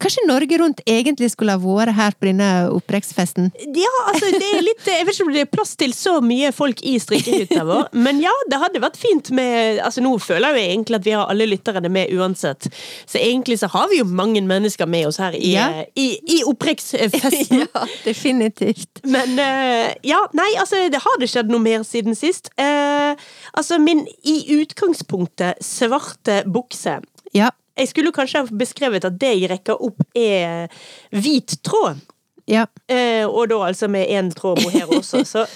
[0.00, 3.50] Kanskje Norge Rundt egentlig skulle ha vært her på denne opprekksfesten?
[3.76, 6.50] Ja, altså det er litt Jeg vet ikke om det er plass til så mye
[6.54, 10.64] folk i strikkehytta vår, men ja, det hadde vært fint med Altså nå føler jeg
[10.66, 12.68] jo egentlig at vi har alle lytterne med uansett,
[13.06, 15.68] så egentlig så har vi jo mange mennesker med oss her i, Ja.
[15.98, 17.64] i, i opprekksfesten.
[17.64, 19.02] ja, definitivt.
[19.06, 22.50] Men eh, ja, nei, altså det har det skjedd noe mer siden sist.
[22.60, 23.14] Eh,
[23.54, 26.98] altså min i utgangspunktet svarte bukse.
[27.34, 27.50] Ja.
[27.78, 30.68] Jeg skulle kanskje ha beskrevet at det jeg rekker opp er
[31.10, 32.02] hvit tråd.
[32.50, 32.66] Ja.
[32.88, 35.24] Eh, og da altså med én tråd mohair også.
[35.24, 35.46] Så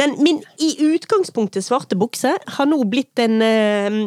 [0.00, 4.00] den, min i utgangspunktet svarte bukse har nå blitt en eh,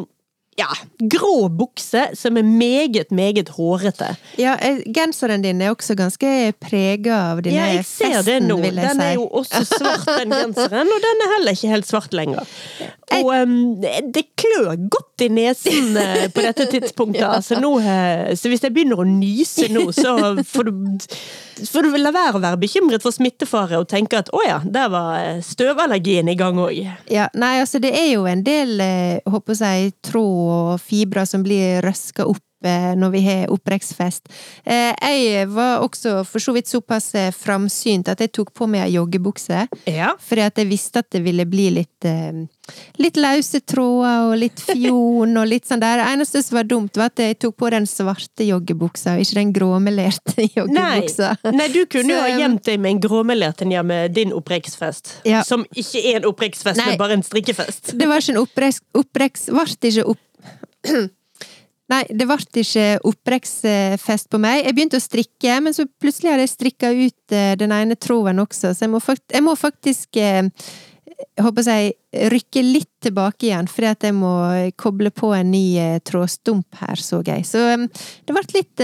[0.60, 0.68] ja,
[1.10, 4.12] grå bukse som er meget, meget hårete.
[4.38, 8.60] ja eh, genseren din er også ganske prega av denne Ja, jeg ser det nå.
[8.62, 9.06] Den si.
[9.08, 12.46] er jo også svart, den genseren, og den er heller ikke helt svart lenger.
[13.14, 18.50] Og em, det- klør godt i nesen eh, på dette tidspunktet, altså nå eh, Så
[18.52, 20.74] hvis jeg begynner å nyse nå, så får du,
[21.70, 24.90] får du la være å være bekymret for smittefare og tenke at å ja, der
[24.92, 26.82] var støvallergien i gang òg.
[27.14, 28.82] Ja, nei, altså det er jo en del,
[29.30, 34.30] håper jeg, tråd og fibrer som blir røska opp eh, når vi har opprekksfest.
[34.64, 38.86] Eh, Jeg var også for så vidt såpass eh, framsynt at jeg tok på meg
[38.88, 39.66] ei joggebukse.
[39.92, 40.14] Ja.
[40.20, 41.90] Fordi at jeg visste at det ville bli litt
[43.04, 46.00] Litt løse tråder og litt fjon og litt sånn der.
[46.00, 49.36] Det eneste som var dumt, var at jeg tok på den svarte joggebuksa, og ikke
[49.42, 50.48] den gråmelerte Nei.
[50.56, 51.34] joggebuksa.
[51.52, 55.18] Nei, du kunne jo ha gjemt deg med en gråmelert en hjemme med din opprekksfest.
[55.28, 55.44] Ja.
[55.48, 56.94] Som ikke er en opprekksfest, Nei.
[56.94, 57.92] men bare en strikkefest.
[58.00, 59.50] Det var ikke en opprekks...
[59.52, 60.22] vart ikke opp...
[61.92, 64.64] Nei, det ble ikke opprekksfest på meg.
[64.64, 68.42] Jeg begynte å strikke, men så plutselig hadde jeg strikka ut eh, den ene tråden
[68.44, 70.48] også, så jeg må, faktisk, jeg må faktisk eh,
[71.24, 74.32] jeg håper jeg rykke litt tilbake igjen, fordi at jeg må
[74.80, 77.46] koble på en ny eh, trådstump her, så jeg.
[77.48, 78.84] Så det ble litt,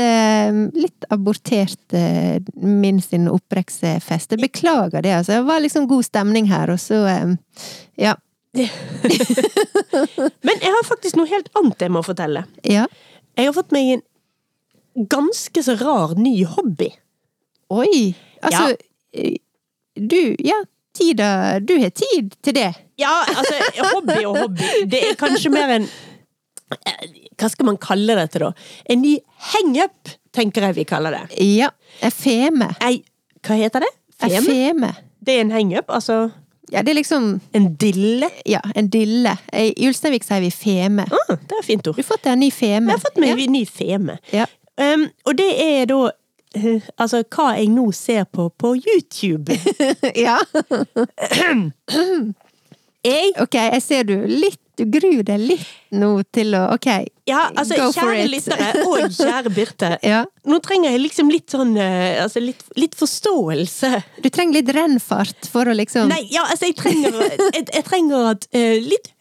[0.78, 1.98] litt abortert,
[2.62, 4.36] min sin opprekksfest.
[4.36, 5.40] Jeg beklager det, altså.
[5.40, 7.02] Det var liksom god stemning her, og så
[8.00, 8.16] ja.
[10.46, 12.46] Men jeg har faktisk noe helt annet jeg må fortelle.
[12.66, 12.88] Ja.
[13.38, 14.04] Jeg har fått meg en
[15.10, 16.90] ganske så rar ny hobby.
[17.70, 18.16] Oi!
[18.42, 18.74] Altså,
[19.14, 19.30] ja.
[20.00, 20.62] du, ja,
[20.96, 22.72] tida Du har tid til det.
[23.00, 23.60] Ja, altså,
[23.94, 24.70] hobby og hobby.
[24.90, 27.06] Det er kanskje mer en eh,
[27.40, 28.52] Hva skal man kalle dette, da?
[28.90, 29.18] En ny
[29.54, 31.24] hangup, tenker jeg vi kaller det.
[31.60, 31.70] Ja.
[32.04, 32.74] En feme.
[32.86, 33.04] Ei,
[33.46, 33.94] hva heter det?
[34.20, 34.44] Feme?
[34.50, 34.94] feme.
[35.24, 36.30] Det er en hangup, altså
[36.72, 38.30] Ja, det er liksom en dille.
[38.46, 39.36] Ja, en dille.
[39.54, 41.06] I Ulsteinvik sier vi feme.
[41.10, 41.98] Ah, det er fint ord.
[41.98, 42.92] Du har fått deg en ny feme.
[42.92, 44.18] Jeg har fått meg en ny feme.
[44.34, 44.46] Ja.
[44.80, 49.58] Um, og det er da uh, Altså, hva jeg nå ser på på YouTube.
[50.26, 50.38] ja.
[53.00, 55.68] Jeg Ok, jeg ser du litt Du gruer deg litt
[56.00, 56.88] nå til å Ok.
[57.30, 58.30] Ja, altså, Go for kjære it.
[58.32, 59.90] lyttere og kjære Birte.
[60.12, 60.24] Ja.
[60.50, 63.92] Nå trenger jeg liksom litt sånn eh, Altså, litt, litt forståelse.
[64.24, 67.20] Du trenger litt rennfart for å liksom Nei, ja, altså, jeg trenger,
[67.54, 69.12] jeg, jeg trenger at uh, litt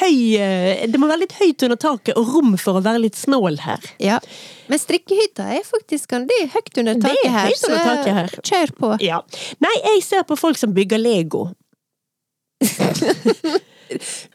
[0.00, 3.18] høy eh, Det må være litt høyt under taket og rom for å være litt
[3.20, 3.86] snål her.
[4.02, 4.18] Ja.
[4.66, 8.18] Men strikkehytta er faktisk Det er høyt under Det er taket her, høyt under taket
[8.20, 8.36] her.
[8.50, 8.92] kjør på.
[9.06, 9.22] Ja.
[9.62, 11.46] Nei, jeg ser på folk som bygger Lego.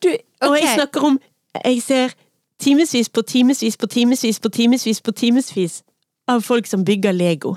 [0.03, 0.09] Du,
[0.41, 1.19] Og jeg snakker om
[1.65, 2.13] Jeg ser
[2.59, 5.83] timevis på timevis på timevis på timevis på timevis
[6.27, 7.55] av folk som bygger Lego.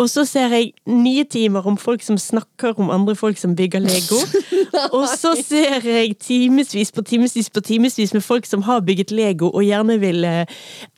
[0.00, 3.82] Og så ser jeg nye timer om folk som snakker om andre folk som bygger
[3.84, 4.20] Lego.
[4.96, 9.50] Og så ser jeg timevis på timevis på timevis med folk som har bygget Lego
[9.50, 10.46] og gjerne vil eh,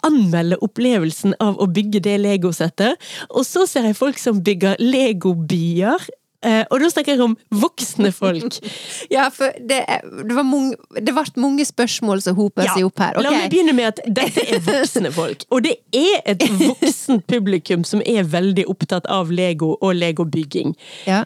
[0.05, 3.01] anmelde opplevelsen av å bygge det Lego-settet.
[3.31, 6.05] Og så ser jeg folk som bygger Lego-byer.
[6.47, 8.59] Eh, og da snakker jeg om voksne folk.
[9.13, 13.19] Ja, for det, det, var mange, det ble mange spørsmål som hopa seg opp her.
[13.23, 15.45] La meg begynne med at dette er voksne folk.
[15.53, 20.77] Og det er et voksent publikum som er veldig opptatt av Lego og legobygging.
[21.09, 21.25] Ja.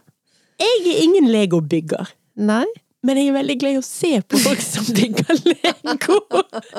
[0.61, 2.11] Jeg er ingen legobygger.
[2.41, 2.67] Nei?
[3.07, 6.21] Men jeg er veldig glad i å se på folk som bygger Lego.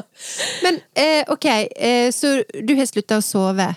[0.65, 3.69] Men eh, ok, eh, så du har slutta å sove?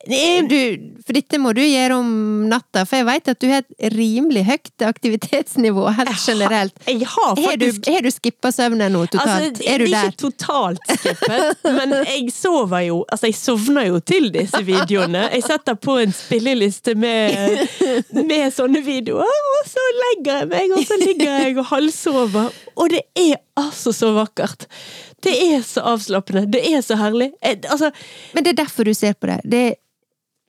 [0.00, 2.12] Du, for dette må du gjøre om
[2.48, 6.78] natta, for jeg vet at du har et rimelig høyt aktivitetsnivå helt generelt.
[6.88, 9.50] Jeg har Har du, faktisk har du skippa søvnen nå totalt?
[9.50, 10.08] Altså, er du er der?
[10.08, 15.26] ikke totalt skippet, men jeg sover jo Altså, jeg sovner jo til disse videoene.
[15.34, 17.60] Jeg setter på en spilleliste med,
[18.16, 22.58] med sånne videoer, og så legger jeg meg, og så ligger jeg og halvsover.
[22.76, 24.64] Og det er altså så vakkert.
[25.24, 26.46] Det er så avslappende.
[26.52, 27.32] Det er så herlig.
[27.44, 27.90] Jeg, altså,
[28.34, 29.40] Men det er derfor du ser på det.
[29.44, 29.64] det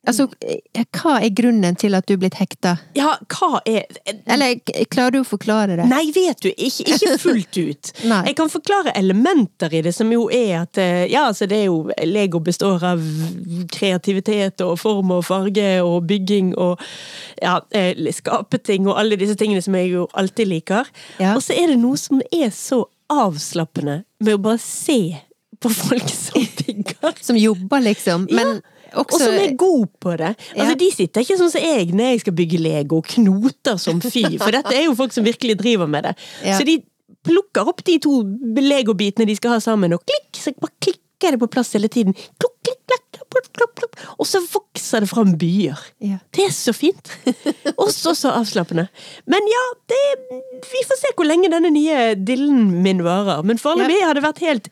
[0.07, 2.75] altså, eh, hva er grunnen til at du er blitt hekta?
[2.97, 3.85] ja, hva er
[4.25, 4.59] Eller
[4.91, 5.85] klarer du å forklare det?
[5.89, 7.91] Nei, vet du, ikke, ikke fullt ut.
[8.03, 11.69] Jeg kan forklare elementer i det, som jo er at eh, Ja, altså det er
[11.69, 13.03] jo Lego består av
[13.71, 16.81] kreativitet og form og farge og bygging og
[17.41, 20.89] ja, eh, skapeting og alle disse tingene som jeg jo alltid liker.
[21.21, 21.35] Ja.
[21.35, 24.99] Og så er det noe som er så avslappende med å bare se
[25.61, 27.17] på folk som bygger.
[27.21, 28.27] Som jobber, liksom.
[28.31, 28.61] Men
[28.99, 30.33] Og som er god på det.
[30.55, 30.75] Altså, Ja.
[30.75, 34.23] De sitter ikke sånn som jeg når jeg skal bygge Lego, og knoter som fy.
[34.37, 36.15] For dette er jo folk som virkelig driver med det.
[36.43, 36.57] Ja.
[36.59, 36.79] Så de
[37.23, 38.21] plukker opp de to
[38.57, 42.15] Lego-bitene de skal ha sammen, og klikk, så bare klikker det på plass hele tiden.
[42.41, 43.95] Klukk, klikk, klakk, plopp, plopp, plopp.
[44.19, 45.77] Og så vokser det fram byer.
[46.01, 46.17] Ja.
[46.33, 47.11] Det er så fint!
[47.77, 48.87] Og så så avslappende.
[49.29, 50.01] Men ja, det,
[50.65, 53.43] vi får se hvor lenge denne nye dillen min varer.
[53.45, 54.71] Men foreløpig har det vært helt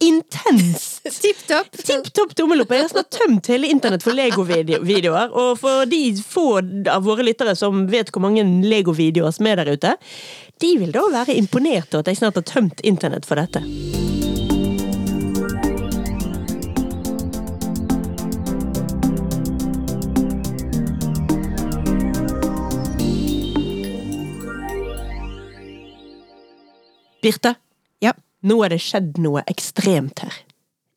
[0.00, 1.02] intenst.
[1.20, 1.70] Tipp topp!
[1.84, 2.72] Tipp topp tommelopp.
[2.72, 5.32] Jeg har snart tømt hele internett for Lego-videoer.
[5.36, 6.46] Og for de få
[6.90, 9.96] av våre lyttere som vet hvor mange Lego-videoer som er der ute,
[10.60, 13.64] de vil da være imponert over at jeg snart har tømt internett for dette.
[27.20, 27.54] Birte,
[28.00, 28.14] Ja.
[28.42, 30.34] Nå er det skjedd noe ekstremt her.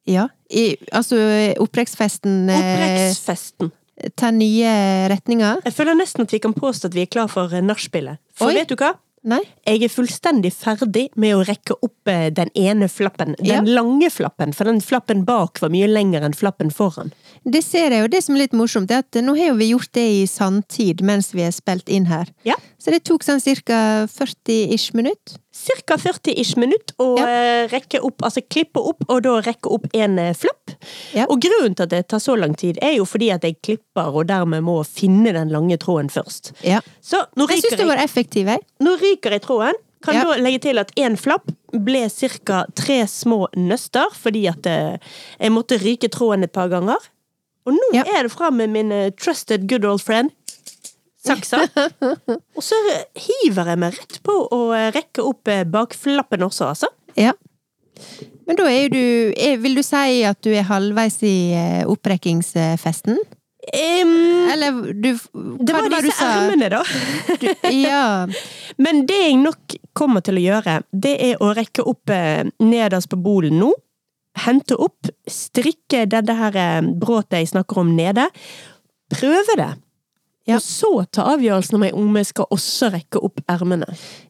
[0.08, 0.28] ja.
[0.54, 1.18] I, altså,
[1.64, 3.72] opprekksfesten eh, Opprekksfesten.
[4.16, 4.74] tar nye
[5.10, 5.64] retninger.
[5.66, 8.20] Jeg føler nesten at vi kan påstå at vi er klar for eh, nachspielet.
[8.38, 8.60] For Oi.
[8.60, 8.92] vet du hva?
[9.26, 9.40] Nei?
[9.66, 13.34] Jeg er fullstendig ferdig med å rekke opp eh, den ene flappen.
[13.40, 13.62] Den Ja.
[13.64, 17.10] lange flappen, for den flappen bak var mye lengre enn flappen foran.
[17.48, 19.90] Det ser jeg, og det som er litt morsomt, er at nå har vi gjort
[19.96, 22.30] det i sanntid mens vi har spilt inn her.
[22.46, 22.60] Ja.
[22.78, 25.40] Så det tok sånn cirka 40-ish minutt.
[25.54, 27.26] Cirka 40-ish minutt å Ja.
[27.30, 30.74] eh, rekke opp, altså klippe opp, og da rekke opp en eh, flapp.
[31.14, 31.28] Ja.
[31.30, 34.10] Og grunnen til at det tar så lang tid, er jo fordi at jeg klipper,
[34.16, 36.52] og dermed må finne den lange tråden først.
[36.66, 36.82] Ja.
[37.02, 38.60] Så nå Jeg syns ryker du var effektiv, jeg.
[38.82, 39.78] Nå ryker jeg tråden.
[40.04, 42.66] Kan da legge til at én flapp ble ca.
[42.76, 44.98] tre små nøster, fordi at eh,
[45.40, 46.98] jeg måtte ryke tråden et par ganger.
[47.66, 50.32] Og nå er det fra med min trusted good old friend,
[51.26, 51.64] saksa.
[52.58, 52.78] Og så
[53.18, 54.62] hiver jeg meg rett på å
[54.96, 56.92] rekke opp eh, bakflappen også, altså.
[57.20, 57.34] Ja.
[58.48, 59.04] Men da er jo du
[59.38, 63.20] er, Vil du si at du er halvveis i eh, opprekkingsfesten?
[63.64, 66.32] Um, Eller du det var, var du disse sa?
[66.42, 66.82] ermene, da.
[67.72, 68.28] Ja.
[68.84, 73.12] Men det jeg nok kommer til å gjøre, det er å rekke opp eh, nederst
[73.14, 73.72] på bolen nå.
[74.44, 76.56] Hente opp, strikke dette her
[77.00, 78.26] bråtet jeg snakker om nede.
[79.14, 79.70] Prøve det.
[80.48, 80.58] Ja.
[80.58, 83.88] Og så ta avgjørelsen om om jeg skal også rekke opp ermene.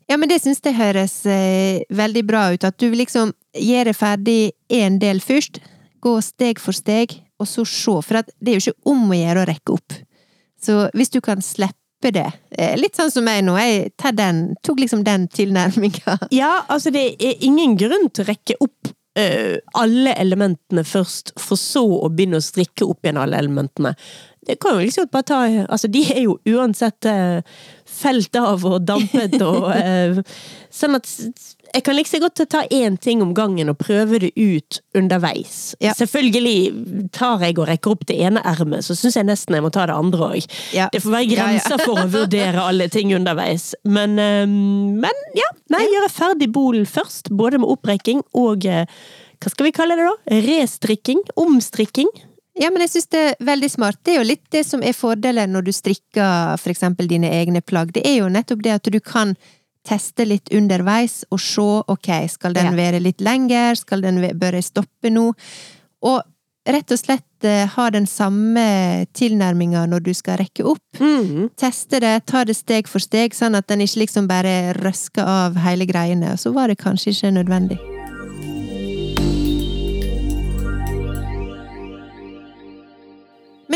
[0.07, 2.63] ja, men det syns jeg høres eh, veldig bra ut.
[2.63, 5.59] At du liksom gjør det ferdig én del først.
[6.03, 7.95] Gå steg for steg, og så se.
[8.05, 9.95] For det er jo ikke om å gjøre å rekke opp.
[10.61, 13.55] Så hvis du kan slippe det eh, Litt sånn som meg nå.
[13.57, 16.19] Jeg tar den, tok liksom den tilnærminga.
[16.41, 21.59] Ja, altså det er ingen grunn til å rekke opp uh, alle elementene først, for
[21.59, 23.95] så å begynne å strikke opp igjen alle elementene.
[24.47, 27.41] Det kan jo liksom bare ta Altså, de er jo uansett eh,
[27.87, 30.21] felt av og dampet og eh,
[30.73, 31.09] Sånn at
[31.73, 35.73] jeg kan liksom godt ta én ting om gangen og prøve det ut underveis.
[35.81, 35.95] Ja.
[35.97, 39.71] Selvfølgelig tar jeg og rekker opp det ene ermet, så syns jeg nesten jeg må
[39.73, 40.45] ta det andre òg.
[40.75, 40.85] Ja.
[40.93, 41.47] Det får være Ja, ja.
[41.47, 43.71] grenser for å vurdere alle ting underveis.
[43.89, 47.33] Men, eh, men ja, nei, gjøre ferdig bolen først.
[47.33, 50.13] Både med opprekking og hva skal vi kalle det da?
[50.45, 51.25] Restrikking?
[51.41, 52.13] Omstrikking?
[52.59, 53.97] Ja, men jeg syns det er veldig smart.
[54.05, 57.61] Det er jo litt det som er fordelen når du strikker for eksempel dine egne
[57.65, 57.93] plagg.
[57.95, 59.33] Det er jo nettopp det at du kan
[59.83, 62.75] teste litt underveis og se ok, skal den Ja.
[62.77, 65.33] være litt lenger, skal den, bør jeg stoppe nå?
[66.03, 66.21] Og
[66.65, 70.79] rett og slett eh, ha den samme tilnærminga når du skal rekke opp.
[71.01, 71.49] Mm.
[71.59, 75.57] Teste det, ta det steg for steg, sånn at den ikke liksom bare røsker av
[75.65, 76.31] hele greiene.
[76.31, 77.81] Og så var det kanskje ikke nødvendig.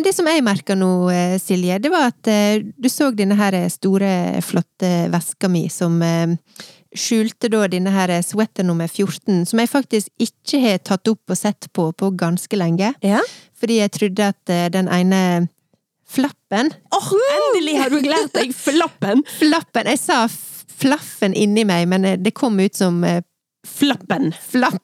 [0.07, 3.57] Det som jeg merka nå, eh, Silje, det var at eh, du så denne her
[3.71, 6.35] store, flotte veska mi som eh,
[6.97, 11.39] skjulte da denne her sweater nummer 14, som jeg faktisk ikke har tatt opp og
[11.39, 12.93] sett på på ganske lenge.
[13.03, 13.21] Ja.
[13.59, 15.21] Fordi jeg trodde at den ene
[16.07, 19.25] flappen Åh, endelig har du lært deg flappen!
[19.41, 19.89] Flappen!
[19.91, 20.21] Jeg sa
[20.77, 23.01] flaffen inni meg, men det kom ut som
[23.63, 24.33] eh, Flappen.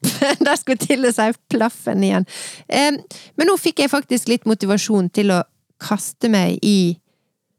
[0.46, 2.28] Der skulle til å si plaffen igjen.
[2.70, 5.44] Men nå fikk jeg faktisk litt motivasjon til å
[5.84, 6.96] kaste meg i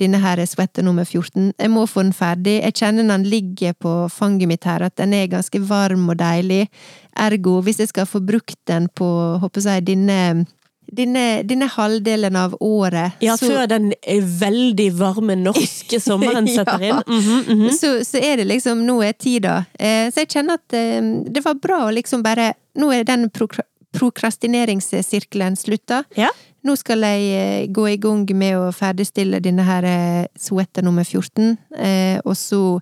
[0.01, 1.53] denne her sweater nummer 14.
[1.59, 2.57] Jeg må få den ferdig.
[2.63, 6.67] Jeg kjenner den ligger på fanget mitt her, at den er ganske varm og deilig.
[7.15, 9.07] Ergo, hvis jeg skal få brukt den på,
[9.43, 10.47] håper jeg, denne,
[10.87, 13.93] denne, denne halvdelen av året Ja, så- før den
[14.41, 17.03] veldig varme norske sommeren setter inn.
[17.07, 17.71] Mm -hmm, mm -hmm.
[17.73, 19.65] så, så er det liksom Nå er tida.
[19.79, 23.31] Eh, så jeg kjenner at eh, det var bra å liksom bare Nå er den
[23.31, 23.63] prokra
[23.95, 26.05] prokrastineringssirkelen slutta.
[26.15, 26.29] Ja.
[26.65, 31.05] Nå skal jeg eh, gå i gang med å ferdigstille denne her eh, suette nummer
[31.05, 32.81] 14, eh, og så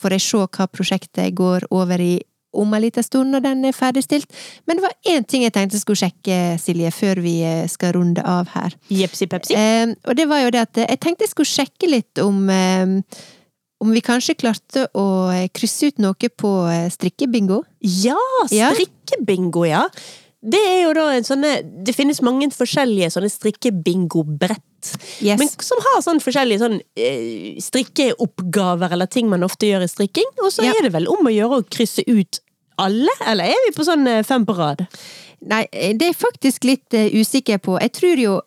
[0.00, 2.14] får jeg se hva prosjektet går over i
[2.52, 4.26] om en liten stund når den er ferdigstilt.
[4.66, 7.94] Men det var én ting jeg tenkte jeg skulle sjekke, Silje, før vi eh, skal
[7.98, 8.74] runde av her.
[8.90, 9.54] Jepsi pepsi.
[9.54, 12.96] Eh, og det var jo det at jeg tenkte jeg skulle sjekke litt om eh,
[13.80, 17.62] om vi kanskje klarte å eh, krysse ut noe på eh, strikkebingo.
[17.80, 18.18] Ja,
[18.52, 18.72] Ja.
[18.74, 19.86] strikkebingo, ja.
[20.40, 21.50] Det er jo da en sånne
[21.84, 24.64] Det finnes mange forskjellige sånne strikkebingobrett.
[25.20, 25.38] Yes.
[25.38, 30.28] Men som har sånn forskjellige sånn eh, strikkeoppgaver eller ting man ofte gjør i strikking.
[30.42, 30.72] Og så Ja.
[30.76, 32.40] er det vel om å gjøre å krysse ut
[32.78, 34.86] alle, eller er vi på sånn eh, fem på rad?
[35.42, 37.78] Nei, eh, det er faktisk litt usikker på.
[37.80, 38.40] Jeg tror jo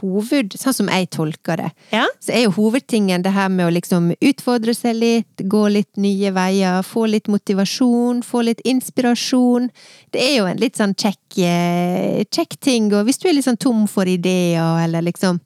[0.00, 2.04] hoved, sånn som jeg tolker det, Ja?
[2.20, 6.30] så er jo hovedtingen det her med å liksom utfordre seg litt, gå litt nye
[6.36, 9.70] veier, få litt motivasjon, få litt inspirasjon.
[10.12, 13.48] Det er jo en litt sånn kjekk, eh, kjekk ting, og hvis du er litt
[13.48, 15.40] sånn tom for ideer, eller liksom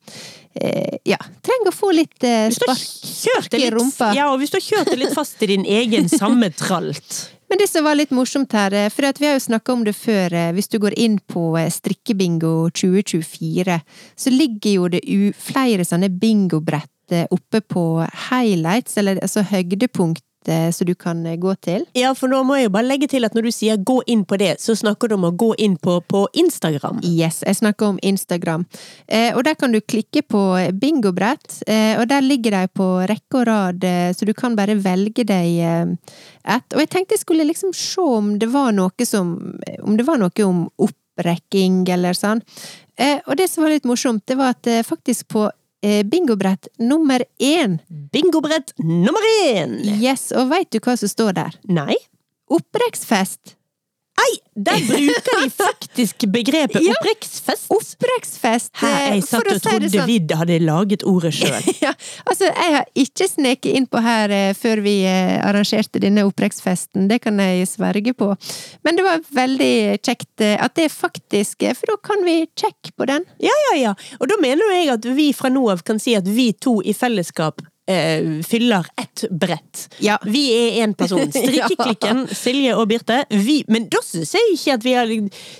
[0.54, 4.12] eh, Ja, trenger å få litt eh, spark, spark i rumpa.
[4.14, 7.30] ja, og hvis du har kjørt det litt fast i din egen samme tralt.
[7.48, 9.94] Men det som var litt morsomt her, eh, for vi har jo snakka om det
[9.94, 13.80] før, eh, hvis du går inn på eh, Strikkebingo 2024,
[14.16, 15.02] så ligger jo det
[15.38, 16.90] flere sånne bingobrett
[17.30, 21.84] oppe på highlights, eller altså høydepunkt, som du kan eh, gå til.
[21.96, 24.24] Ja, for nå må jeg jo bare legge til at når du sier gå inn
[24.28, 27.00] på det, så snakker du om å gå inn på, på Instagram.
[27.06, 28.66] Yes, jeg snakker om Instagram.
[29.06, 30.44] Eh, og der kan du klikke på
[30.80, 34.76] bingobrett, eh, og der ligger de på rekke og rad, eh, så du kan bare
[34.80, 35.62] velge deg
[36.44, 36.74] ett.
[36.74, 39.34] Og jeg tenkte jeg skulle liksom se om det var noe som
[39.84, 42.42] Om det var noe om opprekking eller sånn.
[42.96, 45.56] Eh, og det som var litt morsomt, det var at eh, faktisk på eh,
[46.08, 47.80] bingobrett nummer én
[48.10, 49.76] Bingobrett nummer én!
[50.00, 51.58] Yes, og veit du hva som står der?
[51.68, 51.96] Nei?
[52.48, 53.56] Opprekksfest!
[54.14, 56.92] Ei, der bruker de faktisk begrepet Ja.
[56.94, 57.64] opprekksfest!
[57.74, 58.70] Opprekksfest!
[58.78, 60.06] Her, eh, jeg satt og trodde sånn.
[60.06, 61.66] vi hadde laget ordet sjøl.
[61.82, 61.90] Ja,
[62.30, 67.08] altså, jeg har ikke sneket inn på her eh, før vi eh, arrangerte denne opprekksfesten,
[67.10, 68.30] det kan jeg sverge på.
[68.86, 69.72] Men det var veldig
[70.06, 73.26] kjekt eh, at det faktisk er, For da kan vi sjekke på den.
[73.42, 73.94] Ja, ja, ja.
[74.22, 76.94] Og da mener jeg at vi fra nå av kan si at vi to i
[76.94, 79.88] fellesskap eh, fyller ett brett.
[79.98, 80.18] Ja.
[80.24, 81.26] Vi er én person.
[81.34, 83.24] Strikkeklikken, Silje og Birte.
[83.30, 85.12] Vi, men da syns jeg ikke at vi har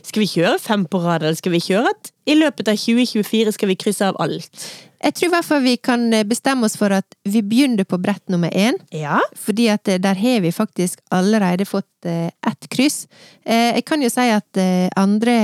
[0.04, 3.52] Skal vi kjøre fem på rad, eller skal vi kjøre at i løpet av 2024
[3.52, 4.66] skal vi krysse av alt?
[5.04, 7.98] Jeg tror i hvert fall vi kan eh, bestemme oss for at vi begynner på
[8.00, 8.78] brett nummer én.
[8.94, 9.18] Ja.
[9.36, 13.04] Fordi at eh, der har vi faktisk allerede fått eh, ett kryss.
[13.44, 14.58] Jeg kan jo si at
[14.96, 15.34] andre,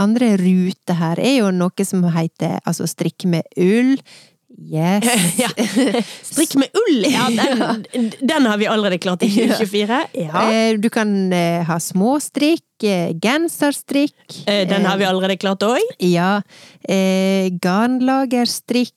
[0.00, 3.98] andre rute her er jo noe som heter altså strikk med ull.
[4.56, 5.04] Yes.
[5.42, 5.50] ja.
[6.24, 9.98] Strikk med ull, ja, den, den har vi allerede klart i 2024.
[10.16, 10.44] Ja.
[10.50, 14.16] Eh, Du kan eh, ha småstrikk, eh, genserstrikk.
[14.46, 15.82] Den har vi allerede klart òg.
[16.00, 16.38] Ja.
[17.60, 18.92] Garnlagerstrikk.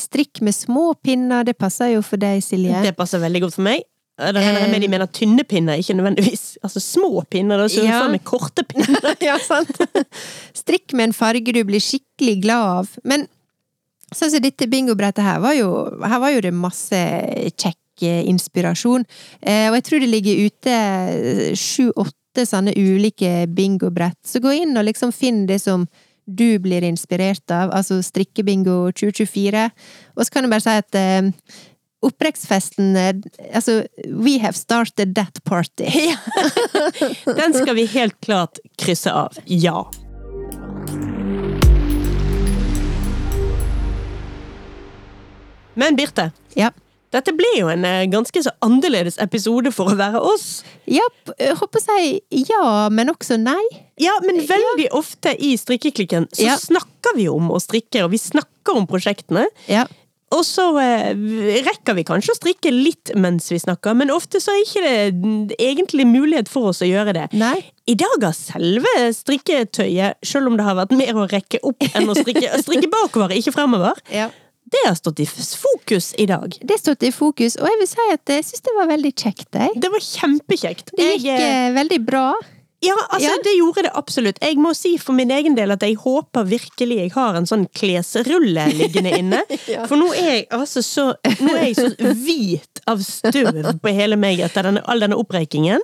[0.00, 2.80] Strikk med små pinner, det passer jo for deg, Silje.
[2.82, 3.84] Det passer veldig godt for meg.
[4.20, 7.56] Det regner jeg med de mener tynne pinner, ikke nødvendigvis altså små pinner.
[7.62, 8.00] Da så Ja.
[8.10, 9.14] med korte pinner.
[9.22, 9.70] ja, sant?
[10.56, 12.90] Strikk med en farge du blir skikkelig glad av.
[13.04, 13.26] Men
[14.14, 15.70] sånn som dette bingobrettet her, var jo,
[16.02, 17.00] her var jo det masse
[17.54, 19.06] kjekk eh, inspirasjon.
[19.40, 20.76] Eh, og jeg tror det ligger ute
[21.58, 24.18] sju-åtte sånne ulike bingobrett.
[24.26, 25.88] Så gå inn og liksom finn det som
[26.30, 29.66] du blir inspirert av, altså strikkebingo 2024.
[30.14, 31.58] Og så kan jeg bare si at eh,
[32.00, 33.14] Opprekksfesten eh,
[33.52, 35.84] Altså, we have started that party.
[37.40, 39.36] Den skal vi helt klart krysse av.
[39.44, 39.84] Ja.
[45.80, 46.70] Men Birte, Ja.
[47.10, 50.60] dette ble jo en eh, ganske så annerledes episode for å være oss.
[50.86, 51.06] Ja,
[51.58, 52.20] håper jeg
[52.50, 53.62] ja, men også nei.
[54.00, 56.58] Ja, men veldig ofte i strikkeklikken så Ja.
[56.60, 59.46] snakker vi om å strikke, og vi snakker om prosjektene.
[59.66, 59.86] Ja.
[60.30, 61.08] Og så eh,
[61.66, 64.92] rekker vi kanskje å strikke litt mens vi snakker, men ofte så er ikke
[65.50, 67.24] det egentlig mulighet for oss å gjøre det.
[67.34, 67.56] Nei.
[67.90, 72.06] I dag har selve strikketøyet, selv om det har vært mer å rekke opp enn
[72.12, 74.28] å strikke, strikke bakover, ikke fremover, Ja.
[74.70, 76.54] Det har stått i fokus i dag.
[76.60, 79.12] Det har stått i fokus, og jeg vil si at jeg syns det var veldig
[79.12, 79.48] kjekt.
[79.50, 79.74] Jeg.
[79.82, 80.92] Det var kjempekjekt.
[80.94, 82.26] Det gikk Jeg, eh, eh, veldig bra.
[82.82, 83.36] Ja, altså, Ja.
[83.44, 84.38] det gjorde det absolutt.
[84.40, 87.66] Jeg må si for min egen del at jeg håper virkelig jeg har en sånn
[87.76, 89.42] klesrulle liggende inne.
[89.70, 89.84] Ja.
[89.86, 91.04] For nå er jeg altså så
[91.40, 95.82] Nå er jeg så hvit av støv på hele meg etter denne, all denne opprekingen.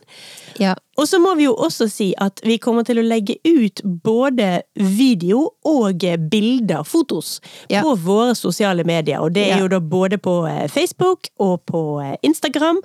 [0.58, 0.72] Ja.
[0.96, 4.62] Og så må vi jo også si at vi kommer til å legge ut både
[4.80, 6.00] video og
[6.32, 7.34] bilder, fotos,
[7.68, 9.20] på våre sosiale medier.
[9.20, 12.80] Og det er jo da både på eh, Facebook og på eh, Instagram.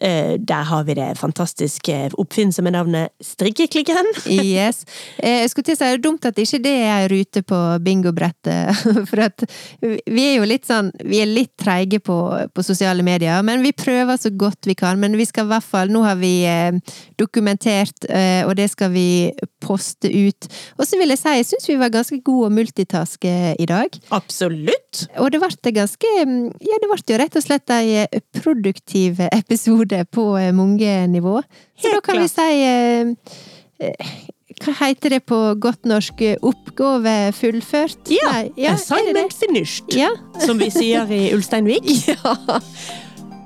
[0.00, 3.10] Eh, Der har vi det fantastiske oppfinnsomme navnet
[3.56, 4.04] Strikkeklikken.
[4.28, 4.84] Yes.
[5.18, 7.42] Eh, Jeg skulle til å si det er dumt at ikke det er ei rute
[7.46, 8.82] på bingobrettet.
[9.10, 9.44] For at
[9.80, 12.16] vi er jo litt sånn Vi er litt treige på,
[12.52, 15.00] på sosiale medier, men vi prøver så godt vi kan.
[15.00, 16.76] Men vi skal i hvert fall Nå har vi eh,
[17.20, 19.32] dokumentert, eh, og det skal vi
[19.62, 20.48] poste ut.
[20.76, 23.96] Og så vil jeg si, jeg syns vi var ganske gode å multitaske i dag.
[24.14, 24.85] Absolutt!
[25.22, 30.04] Og det ble ganske Ja, det ble jo rett og slett ei eh, produktiv episode
[30.12, 31.40] på eh, mange nivå.
[31.76, 34.20] Så Helt da kan vi si eh,
[34.62, 36.22] Hva heter det på godt norsk?
[36.40, 37.98] Oppgave fullført?
[38.12, 40.12] Ja, Nei, ja assignment finished, Ja.
[40.44, 41.90] som vi sier i Ulsteinvik.
[42.14, 42.36] ja.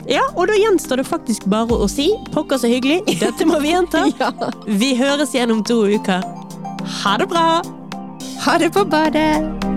[0.08, 3.74] Ja, og da gjenstår det faktisk bare å si pokker så hyggelig, dette må vi
[3.74, 4.06] gjenta.
[4.20, 4.32] ja.
[4.66, 6.24] Vi høres igjen om to uker.
[7.02, 7.60] Ha det bra!
[8.46, 9.69] Ha det på badet!